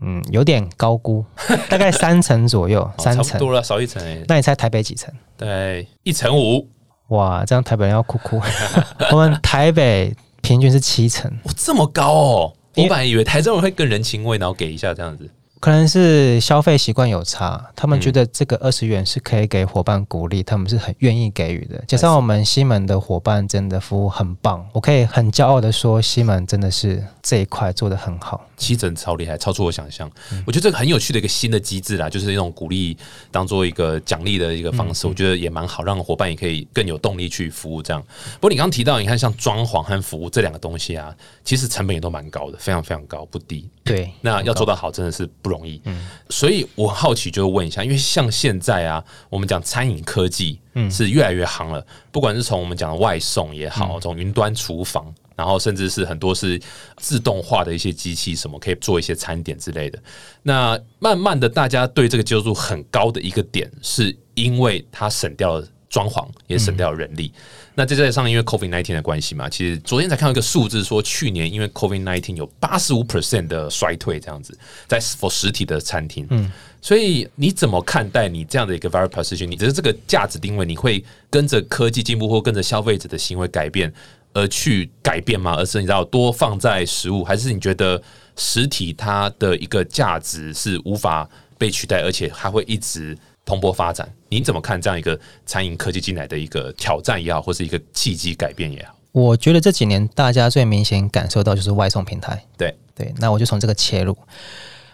[0.02, 1.24] 嗯，有点高估，
[1.70, 4.04] 大概三层左右，三层多了，少一层。
[4.28, 5.14] 那你猜台北几层？
[5.38, 6.68] 对，一层五。
[7.10, 8.42] 哇，这样台北人要哭哭。
[9.12, 12.54] 我们台北平均是七层，哇，这么高哦！
[12.76, 15.30] 我本来以为台中人会更人情味，然后给一下这样子。
[15.62, 21.82] 可能是消费习惯有差，他们觉得这个二十元是可以给伙伴鼓励，他们是很愿意给予的。
[21.88, 30.10] 加上我们西门的伙伴真的服务很棒，我可以很骄傲的说，西门真的是这一块做的很好，七整超厉害，超出我想象。
[30.48, 32.98] 我觉得这个很有趣的一个新的机制啦，就是那种鼓励
[33.30, 38.02] 当做一个奖励的一个方式，我觉得也蛮好，让伙伴也可以更有动力去服务这样。
[38.40, 43.70] 不过你刚刚提到，你看像装潢和服务这两个东西啊，其实成本也都蛮高的，非常非常高，不低。
[43.84, 45.51] 对，那要做到好，真的是不。
[45.52, 45.82] 容易。
[45.86, 50.60] 嗯，所以我好奇就问一下，因为像现在啊，我们讲餐饮科技
[50.90, 56.60] 是越来越行了，不管是从我们讲的外送也好，从云端厨房，然后甚至是很多是
[56.98, 60.02] 自动化的一些机器，什么可以做一些餐点之类的。
[60.42, 67.34] 那慢慢的，大家对这个接受度很高的一个点，是因为它省掉了装潢，也省掉了人力。
[67.74, 74.58] 那再加上因为 COVID nineteen 的关系嘛，其实昨天才看到一个数字，说去年因为 COVID nineteen 有八十五 percent 的衰退，这样子
[74.88, 76.28] 在 for 实体的餐厅。
[76.32, 79.48] 嗯，所以你怎么看待你这样的一个 very position？
[79.48, 83.92] 你觉得这个价值定位，你会跟着科技进步或跟着消费者的行为改变
[84.34, 85.56] 而去改变吗？
[85.56, 88.02] 而是你知道多放在食物，还是你觉得
[88.36, 93.18] 实体它的一个价值是无法被取代，而且还会一直？
[93.46, 98.96] 蓬勃发展，您怎么看这样一个餐饮科技进来的一个挑战也好，或是一个契机改变也好？
[99.12, 102.46] 我觉得这几年大家最明显感受到就是外送平台。
[102.58, 104.18] 对对，那我就从这个切入。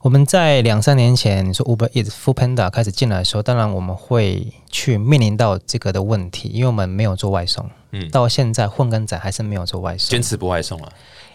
[0.01, 7.69] 我们在两三年前，你说 Uber Eats、Food Panda 开始进来的时候，当然我们会去面临到这个的问题，因为我们没有做外送。
[7.91, 10.91] 嗯，到现在混根仔还是没有做外送，坚持不外送了。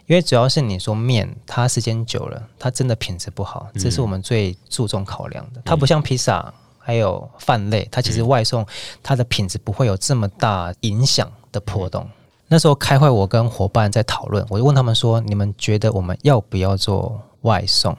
[0.06, 5.62] 因为主要是你说面，它时间久了，它真的品质不好，这是我们最注重考量的。
[5.64, 6.52] 它不像披萨。
[6.82, 8.66] 还有饭类，它其实外送
[9.02, 12.06] 它的品质不会有这么大影响的波动。
[12.48, 17.96] 那时候开会，我跟伙伴在讨论，我就问他们说：“你们觉得我们要不要做外送？”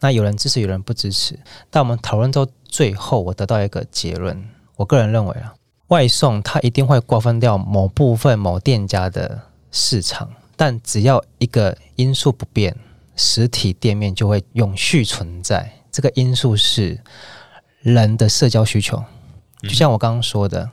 [0.00, 1.38] 那有人支持，有人不支持。
[1.70, 4.42] 但我们讨论到最后，我得到一个结论：
[4.76, 5.54] 我个人认为啊，
[5.88, 9.38] 外送它一定会瓜分掉某部分某店家的
[9.70, 12.74] 市场，但只要一个因素不变，
[13.16, 15.70] 实体店面就会永续存在。
[15.92, 16.98] 这个因素是。
[17.84, 19.04] 人的社交需求，
[19.62, 20.70] 就像我刚刚说的，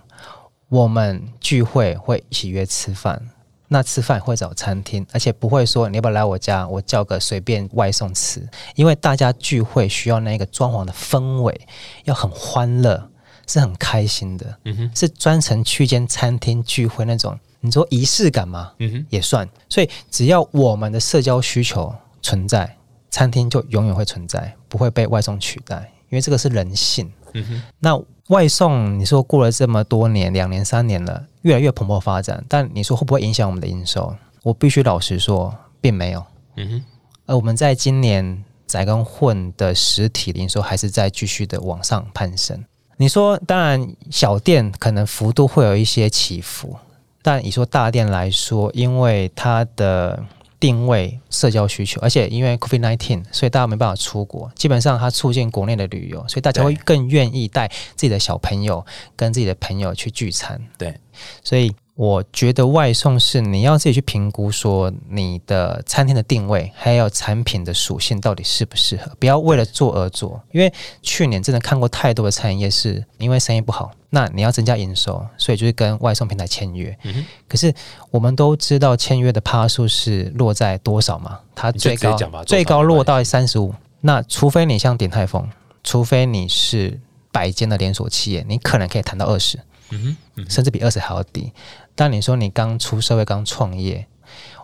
[0.70, 3.22] 我们聚会会一起约吃饭，
[3.68, 11.68] 那吃饭会找餐厅，而且不会说你要不要来我家，我叫个随便外送吃，因为大家聚会需要那个装潢的氛围，
[12.06, 13.10] 要很欢乐，
[13.46, 18.72] 是很开心的，嗯哼，是专程去间餐厅聚会那种，你说仪式感吗？
[18.80, 22.78] 嗯哼，也算，所以只要我们的社交需求存在，
[23.10, 25.92] 餐厅就永远会存在，不会被外送取代。
[26.12, 27.62] 因为这个是人性，嗯哼。
[27.80, 34.14] 那外送，你说过了这么多年，两年三年了，越来越蓬勃发展，但你说会不会影响我们的营收？
[34.44, 36.24] 我必须老实说，并没有，
[36.58, 36.84] 嗯哼。
[37.26, 42.64] 而我们在今年宅跟混的实体零售还是在继续的往上攀升。
[42.98, 46.78] 你说，当然小店可能幅度会有一些起伏，
[47.22, 50.24] 但你说大店来说，因为它的
[50.62, 58.86] 定位社交需求，而且因为 COVID nineteen，所以大家没办法出国，基本上它促进国内的旅游，所以大家会更愿意带自己的小朋友
[59.18, 60.62] 跟自己的朋友去聚餐。
[60.78, 60.98] 对，
[61.44, 61.76] 所以。
[62.02, 70.42] 我觉得外送是你要自己去评估，说你的餐厅的定位还有产品的属性到底适不适合，不要为了做而做。
[70.52, 76.98] 因为去年真的看过太多的餐饮业是因为生意不好，那你要增加营收，所以就是跟外送平台签约。
[77.04, 77.72] 嗯可是
[78.10, 81.38] 我们都知道签约的趴数是落在多少嘛？
[81.54, 83.72] 它最高最高落到三十五。
[84.00, 85.48] 那除非你像鼎泰丰，
[85.84, 87.00] 除非你是
[87.32, 89.60] 百间的连锁企业，你可能可以谈到二十。
[89.94, 91.52] 嗯哼，甚至比二十还要低。
[91.96, 94.06] 但你说你刚出社会、刚创业，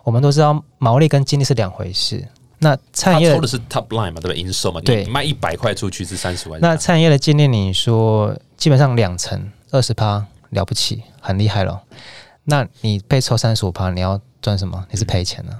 [0.04, 2.26] 我们都知道毛利跟净利是两回事。
[2.60, 4.36] 那产业抽的是 top line 嘛，对不对？
[4.36, 6.60] 营收嘛，对，卖一百块出去是三十万。
[6.60, 11.80] 那产业的净利，你说基本上两成二十趴了不起，很厉害了。
[12.44, 14.84] 那你被抽三十五趴，你要赚什么？
[14.90, 15.56] 你是赔钱了。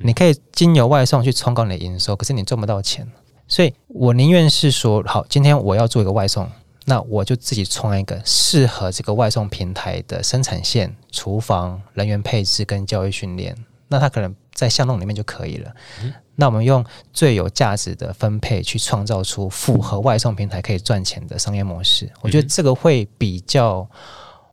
[0.00, 3.06] 你可以经由外送去冲高你的营收，可是你赚不到钱。
[3.46, 6.50] 所以我宁愿是说，好，今天我要做一个外送。
[6.84, 13.56] 那我就自己创一个适合这个外送平台的生产线、厨房、人员配置跟教育训练。
[13.88, 15.72] 那它可能在巷弄里面就可以了。
[16.36, 22.10] 那我们用最有价值的分配去创造出符合外送平台可以赚钱的商业模式。
[22.20, 23.86] 我觉得这个会比较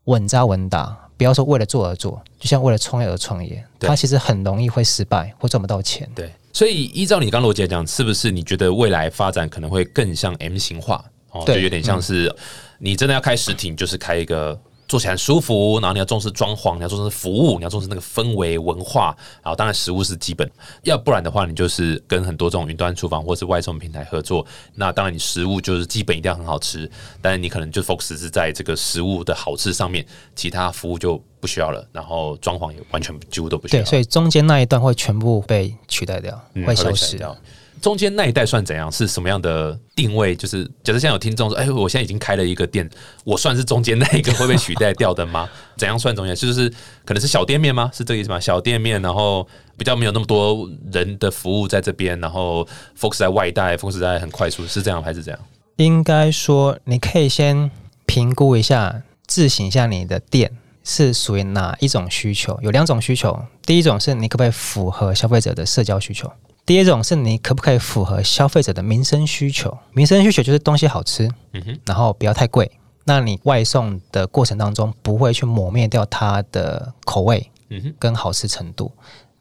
[0.06, 0.98] 稳扎稳打。
[1.16, 6.08] 不要说为了做而做，就像为了创业而创业，它其实很容易会失败会赚不到钱。
[6.14, 11.04] 对，所以依照你刚逻辑来讲，是不是你觉得未来发展可能会更像 M 型化？
[11.46, 12.34] 就有点像是
[12.80, 20.50] 你真的要开实体，就是开一个做起来舒服，然后你要重视装潢，你要重视服务，你要重视那个氛围文化，然后当然食物是基本，
[20.84, 24.46] 要不然的话，你就是跟很多这种云端厨房或是外送平台合作。
[24.76, 26.90] 那当然你食物就是基本一定要很好吃，
[27.22, 30.06] 但是你可能就 focus 是在这个食物的好吃上面，
[30.36, 33.84] 其他服务就不需要了，然后装潢也完全几乎都不需要。
[33.84, 37.36] 对，所以中间那一段会全部被取代掉，会消失掉。
[37.82, 38.92] 中间那一代算怎样？
[38.92, 40.36] 是什么样的定位？
[40.36, 42.90] 就是假设现在有听众说，哎，我现在已经开了一个店，
[43.24, 45.50] 我算是中间那一个会被取代掉的吗？
[45.78, 46.36] 怎样算中间？
[46.36, 46.70] 就是
[47.06, 47.90] 可能是小店面吗？
[47.94, 48.40] 是这个意思吗？
[48.40, 49.48] 小店面，然后
[49.78, 52.68] 比较没有那么多人的服务在这边，然后
[53.00, 55.40] focus 在外带，focus 在很快速，是这样还是这样？
[55.78, 57.70] 应该说，你可以先
[58.06, 60.52] 评估一下，自省一下你的店
[60.88, 62.58] 是属于哪一种需求。
[62.62, 66.32] 有两种需求，第一种是你可不可以符合消费者的社交需求。
[66.66, 69.78] 第二种是你可不可以符合消费者的民生需求？
[69.92, 72.72] 民生需求就是东西好吃，嗯哼，然后不要太贵。
[73.04, 78.92] 那你外送的过程当中不会去抹灭掉它的口味，嗯哼，跟好吃程度，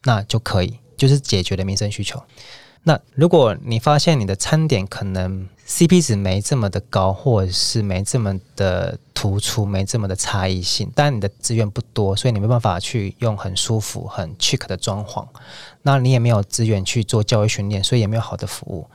[0.02, 2.20] 那就可以，就是解决了民生需求。
[2.88, 15.26] 那如果你发现你的餐点可能 CP 值没这么的高，或者是没这么的突出，没这么的差异性，但你的资源不多，所以你没办法去用很舒服、很 chic 的装潢。
[15.82, 18.88] 那你也没有资源去做教育训练，所以也没有好的服务，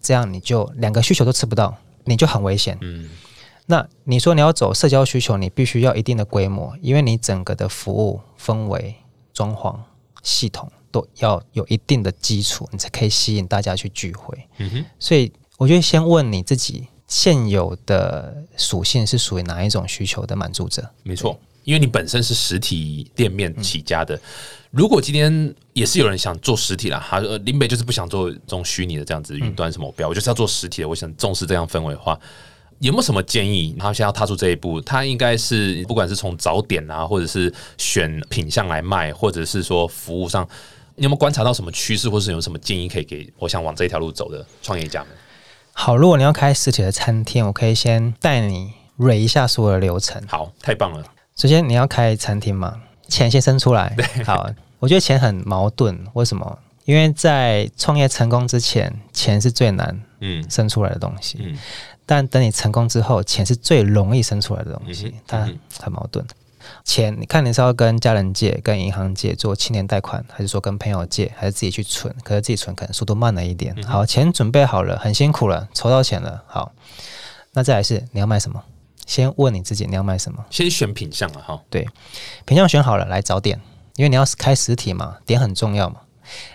[0.00, 2.78] 这样你就两个需求都吃不到，你就很危险。
[2.80, 3.10] 嗯，
[3.66, 8.94] 那你说你要走社交需求，你必须要一定的规模，因为你整个的服务氛围、
[9.34, 9.76] 装潢、
[10.22, 14.38] 系统都要有一定的基础，你才可以吸引大家去聚会。
[14.58, 20.88] 嗯哼，所以我觉得先问你自己现有的属性是属于哪一种需求的满足者？
[21.02, 21.36] 没错。
[21.64, 24.20] 因为你本身是实体店面起家的，
[24.70, 32.20] 如果今天也是有人想做实体了，他说林北就是不想做这种虚拟的这样子云端什么标，我就是要做实体的，我想重视这样氛围的话，
[32.80, 33.74] 有没有什么建议？
[33.78, 40.46] 他现在要踏出这一步，他应该是不管是从早点啊，或者是选品相来卖，或者是说服务上，
[40.96, 45.08] 你有没有观察到什么趋势，或是有什么建议可以给我想往这条路走的创业家们？
[45.72, 50.22] 好，如果你要开实体的餐厅，我可以先带你蕊一下所有的流程。
[50.28, 51.04] 好，太棒了。
[51.34, 53.96] 首先你要开餐厅嘛，钱先生出来。
[54.24, 56.58] 好，我觉得钱很矛盾，为什么？
[56.84, 61.38] 因为在创业成功之前，钱是最难嗯生出来的东西。
[61.40, 61.58] 嗯，
[62.06, 65.12] 但等你成功之后，钱是最容易生出来的东西。
[65.26, 65.48] 它
[65.80, 66.24] 很矛盾。
[66.84, 72.14] 钱，你看你是要跟家人借、跟银行借做青年贷款，还是说跟朋友借，还是自己去存？
[72.22, 73.74] 可是自己存可能速度慢了一点。
[73.84, 76.42] 好，钱准备好了，很辛苦了，筹到钱了。
[76.46, 76.72] 好，
[77.52, 78.62] 那再来是你要卖什么？
[79.06, 81.60] 先问你自己你要卖什么，先选品相了哈。
[81.68, 81.86] 对，
[82.46, 83.60] 品相选好了来找点，
[83.96, 85.96] 因为你要开实体嘛，点很重要嘛。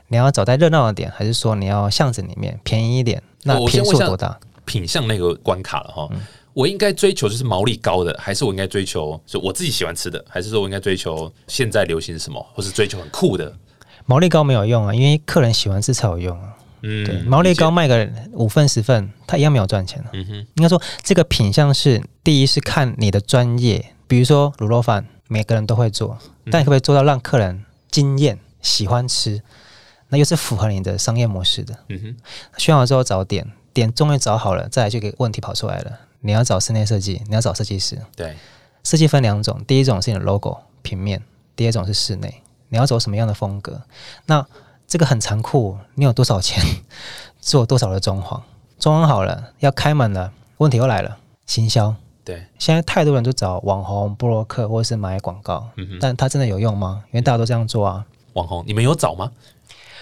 [0.08, 3.22] 你要找在热闹的点，还是说你要巷子里面便宜一点？
[3.44, 4.40] 那偏数多大？
[4.66, 6.10] 品相那个关卡了哈。
[6.54, 13.56] 我应该追求就是毛利高的，还是我应该追求是我自己喜欢吃的，还是说我应该追求现在流行什么，或是追求很酷的？
[14.06, 16.56] 毛利高没有用啊，因为客人喜欢吃才有用啊。
[16.82, 26.18] 嗯，对，毛利高卖个五份十份，他一样没有赚钱嗯哼，应该说这个品相是第一是看你的专业，比如说卤肉饭，每个人都会做，
[26.50, 29.42] 但你可不可以做到让客人惊艳、喜欢吃？
[30.08, 31.76] 那又是符合你的商业模式的。
[31.90, 32.16] 嗯哼，
[32.58, 36.00] 选好之后找点，点终于找好了，再来就给问题跑出来了。
[36.22, 38.00] 你要找室内设计，你要找设计师。
[38.16, 38.36] 对，
[38.84, 41.22] 设计分两种，第一种是你的 logo 平面，
[41.56, 43.82] 第二种是室内，你要走什么样的风格？
[44.26, 44.46] 那
[44.88, 46.64] 这个很残酷，你有多少钱
[47.40, 48.42] 做多少的装潢？
[48.80, 51.96] 装潢好了要开门了，问题又来了，行销。
[52.24, 55.68] 对，现在太多人都找网红、布洛克或者是买广告，
[56.00, 57.04] 但他真的有用吗？
[57.08, 58.06] 因为大家都这样做啊。
[58.34, 59.32] 网红，你们有找吗？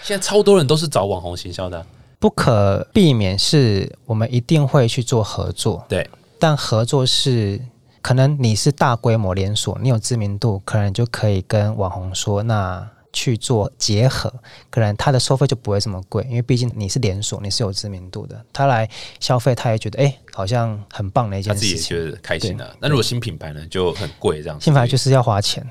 [0.02, 1.84] 现在超多人都是找网红行销的，
[2.18, 5.84] 不可避免是我们一定会去做合作。
[5.88, 6.08] 对，
[6.38, 7.60] 但合作是
[8.02, 12.88] 可能你是大规模连锁，你有知名度，可能就可以跟网红说那。
[13.10, 14.32] 去做结合，
[14.68, 18.88] 可能他的收费就不会这么贵，因为毕竟你是连锁，你是有知名度的，他来
[19.18, 22.76] 消费，他也觉得哎，好像很棒的一件事情，他自己也觉得开心的。
[22.78, 24.60] 那如果新品牌呢，就很贵这样。
[24.60, 25.66] 新品牌就是要花钱，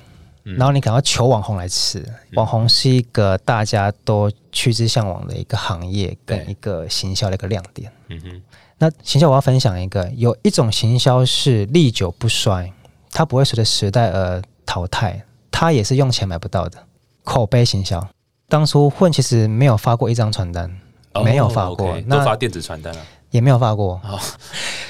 [0.55, 7.91] 然后你可能要求网红来吃，网红是一个大家都趋之向往的一个行业跟一个行销的一个亮点。
[8.09, 8.41] 嗯哼，
[8.77, 12.71] 那行销我要分享一个，有一种行销是历久不衰，
[13.11, 15.21] 它不会随着时代而淘汰，
[15.51, 16.77] 它也是用钱买不到的。
[17.23, 18.07] 口碑行销，
[18.47, 20.73] 当初混其实没有发过一张传单，
[21.25, 23.99] 没有发过，那发电子传单了，也没有发过。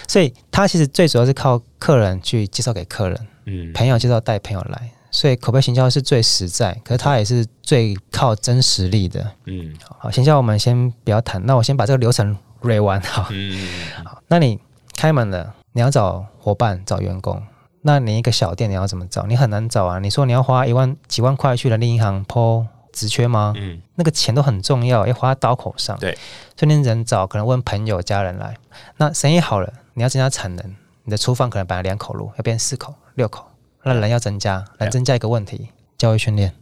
[0.08, 9.32] 所以他其实最主要是靠客人去介绍给客人，嗯，朋友介绍带朋友来，所以口碑行销是最实在，可是它也是最靠真实力的。
[9.46, 13.28] 嗯，好，行销我们先不要谈，那我先把这个流程 re 完哈。
[13.32, 13.68] 嗯，
[14.06, 14.60] 好，那你
[14.96, 17.42] 开门了，你要找伙伴，找员工。
[17.82, 19.26] 那你一个小店你要怎么找？
[19.26, 19.98] 你很难找啊！
[19.98, 23.56] 你说你要花一万几万块去人力银行抛职缺吗？
[23.58, 25.98] 嗯，那个钱都很重要，要花刀口上。
[25.98, 26.16] 对，
[26.56, 28.56] 所以你人找可能问朋友家人来。
[28.98, 33.47] 那生意好了，你要增加产能，你的厨房可能本来两口路要变四口六口，
[33.88, 36.54] 那人要增加，来增加一个问题，教育训练。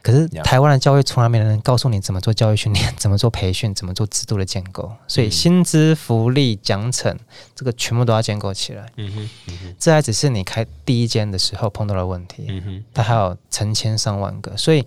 [0.00, 7.14] 可是台湾的教育从来没人告诉你怎么做教育训练， 怎么做培训，怎么做制度的建构，所以嗯薪资、福利、奖惩
[7.54, 8.86] 这个全部都要建构起来。
[8.96, 14.56] 嗯哼，嗯哼，这还只是你开第一间的时候碰到的问题，嗯哼，它还有成千上万个。
[14.56, 14.86] 所以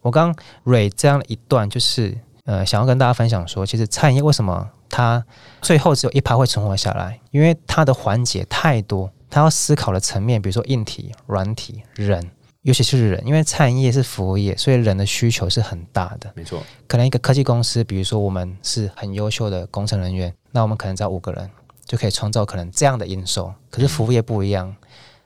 [0.00, 0.34] 我刚
[0.64, 5.22] 蕊这样一段，就是呃，想要跟大家分享说，其实餐饮业为什么它
[5.60, 12.30] 最后只有一趴会存活下来，因为它的环节太多，它要思考的层面，比如说硬体、软体、人。
[12.60, 16.30] 尤其是人，因为餐饮业是服务业，所以人的需求是很大的。
[16.36, 21.50] 没错，可能一个科技公司，比如说我们是很优秀的工程人员，那我们可能只要五个人
[21.84, 23.52] 就可以创造可能这样的营收。
[23.68, 24.72] 可是服务业不一样，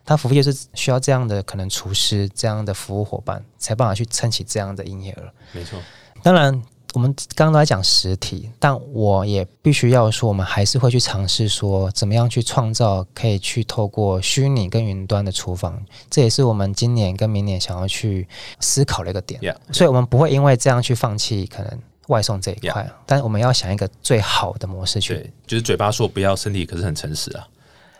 [0.02, 5.30] 它服务业是需要这样的可能厨师这样的服务伙伴，才办法去撑起这样的营业额。
[5.52, 5.78] 没错，
[6.22, 6.62] 当然，
[6.96, 15.78] 我们刚刚都在讲实体，但我也必须要说，我们还是会去尝试说，怎么样去创造可以去透过虚拟跟云端的厨房，
[16.08, 18.26] 这也是我们今年跟明年想要去
[18.60, 19.38] 思考的一个点。
[19.42, 27.46] Yeah，所以我们不会因为这样去放弃可能外送这一块但我们要想一个最好的模式去，对，就是嘴巴说不要，身体可是很诚实啊。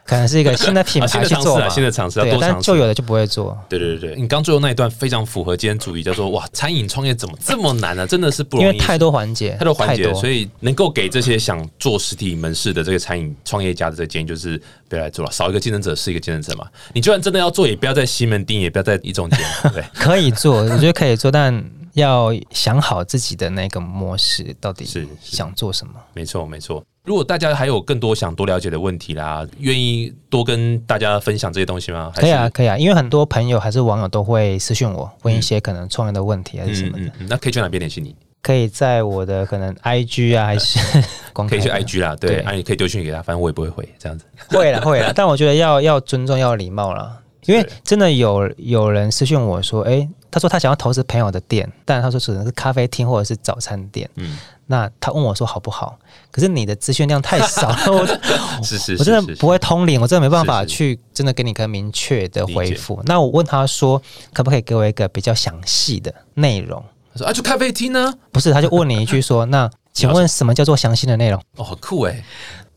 [0.06, 2.56] 可能是一个新的品牌去做嘛的尝试啊，，新的尝试啊，但。
[2.66, 3.56] 旧有的就不会做。
[3.68, 16.66] 对对对对，你刚最后那一段非常符合今天主题，叫做哇，餐饮创业怎么这么难呢、真的是不容易，因为太多环节，太多环节，所以以能够给这些想做实体门市的这个餐饮创业家的这个建议，就是不要来做了，少一个竞争者是一个竞争者嘛。
[16.92, 19.38] 你就算真的要做，也不要在西门町，也不要在一中间，
[19.72, 19.84] 对？
[19.94, 25.92] 可以做，我觉得可以做，但要想好自己的那个模式到底是是想做什么。
[26.14, 26.82] 没错，没错。
[27.06, 32.12] 如果大家还有更多想多了解的问题啦，愿意多跟大家分享这些东西吗？
[32.14, 38.14] 可以啊，，可以啊，因为很多朋友还是网友都会私讯我，问一些可能创业的问题还是什么的，嗯嗯嗯，那可以去哪边联系你？
[38.42, 40.78] 可以在我的可能 IG 啊，还是
[41.32, 44.24] 可以去 IG 啦，对，那啊，你可以丢讯息给他，反正我也不会回，这样子。
[44.48, 47.20] 会了会了， 但我觉得要要尊重，要有礼貌了。
[47.46, 54.10] 因为真的有有人私讯我说，诶，他说他想要投资朋友的店，但他说只能是咖啡厅或者是早餐店。
[54.16, 54.36] 嗯，
[54.66, 55.98] 那他问我说好不好？
[56.30, 57.76] 可是你的资讯量太少了，
[58.58, 63.00] 我是是是，我真的不会通灵，我真的没办法去真的给你一个明确的回理复。
[63.04, 64.00] 那我问他说，
[64.32, 66.82] 可不可以给我一个比较详细的内容？
[67.12, 71.40] 他说啊，就咖啡厅呢，不是，他就问你一句说，那 请问什么叫做详细的内容？
[71.56, 72.22] 哦，好酷哎，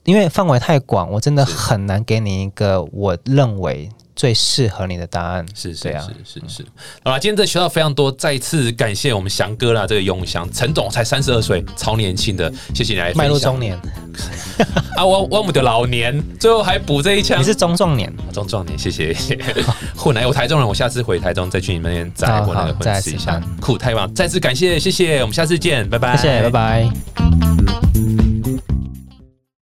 [0.03, 3.89] 因为范围太广，我真的很难给你一个我认为
[4.19, 5.45] 最适合你的答案。
[5.55, 6.65] 是是对啊是是是。
[7.05, 13.79] 好了，今天真的学到非常多，再一次感谢我们翔哥啦，这个永祥陈总才三十二岁，超年轻的，谢谢你来迈入中年，
[14.97, 17.45] 啊，我我们的老年，最后还补这一枪你。
[17.45, 19.15] 是中壮年，中壮年，谢谢。
[19.95, 24.13] 混来，我台中人，我下次回台中再去你们那边再好我那个好再来混吃一下，酷太棒！
[24.13, 28.28] 再次感谢，谢谢，我们下次见，拜拜，谢谢，拜拜。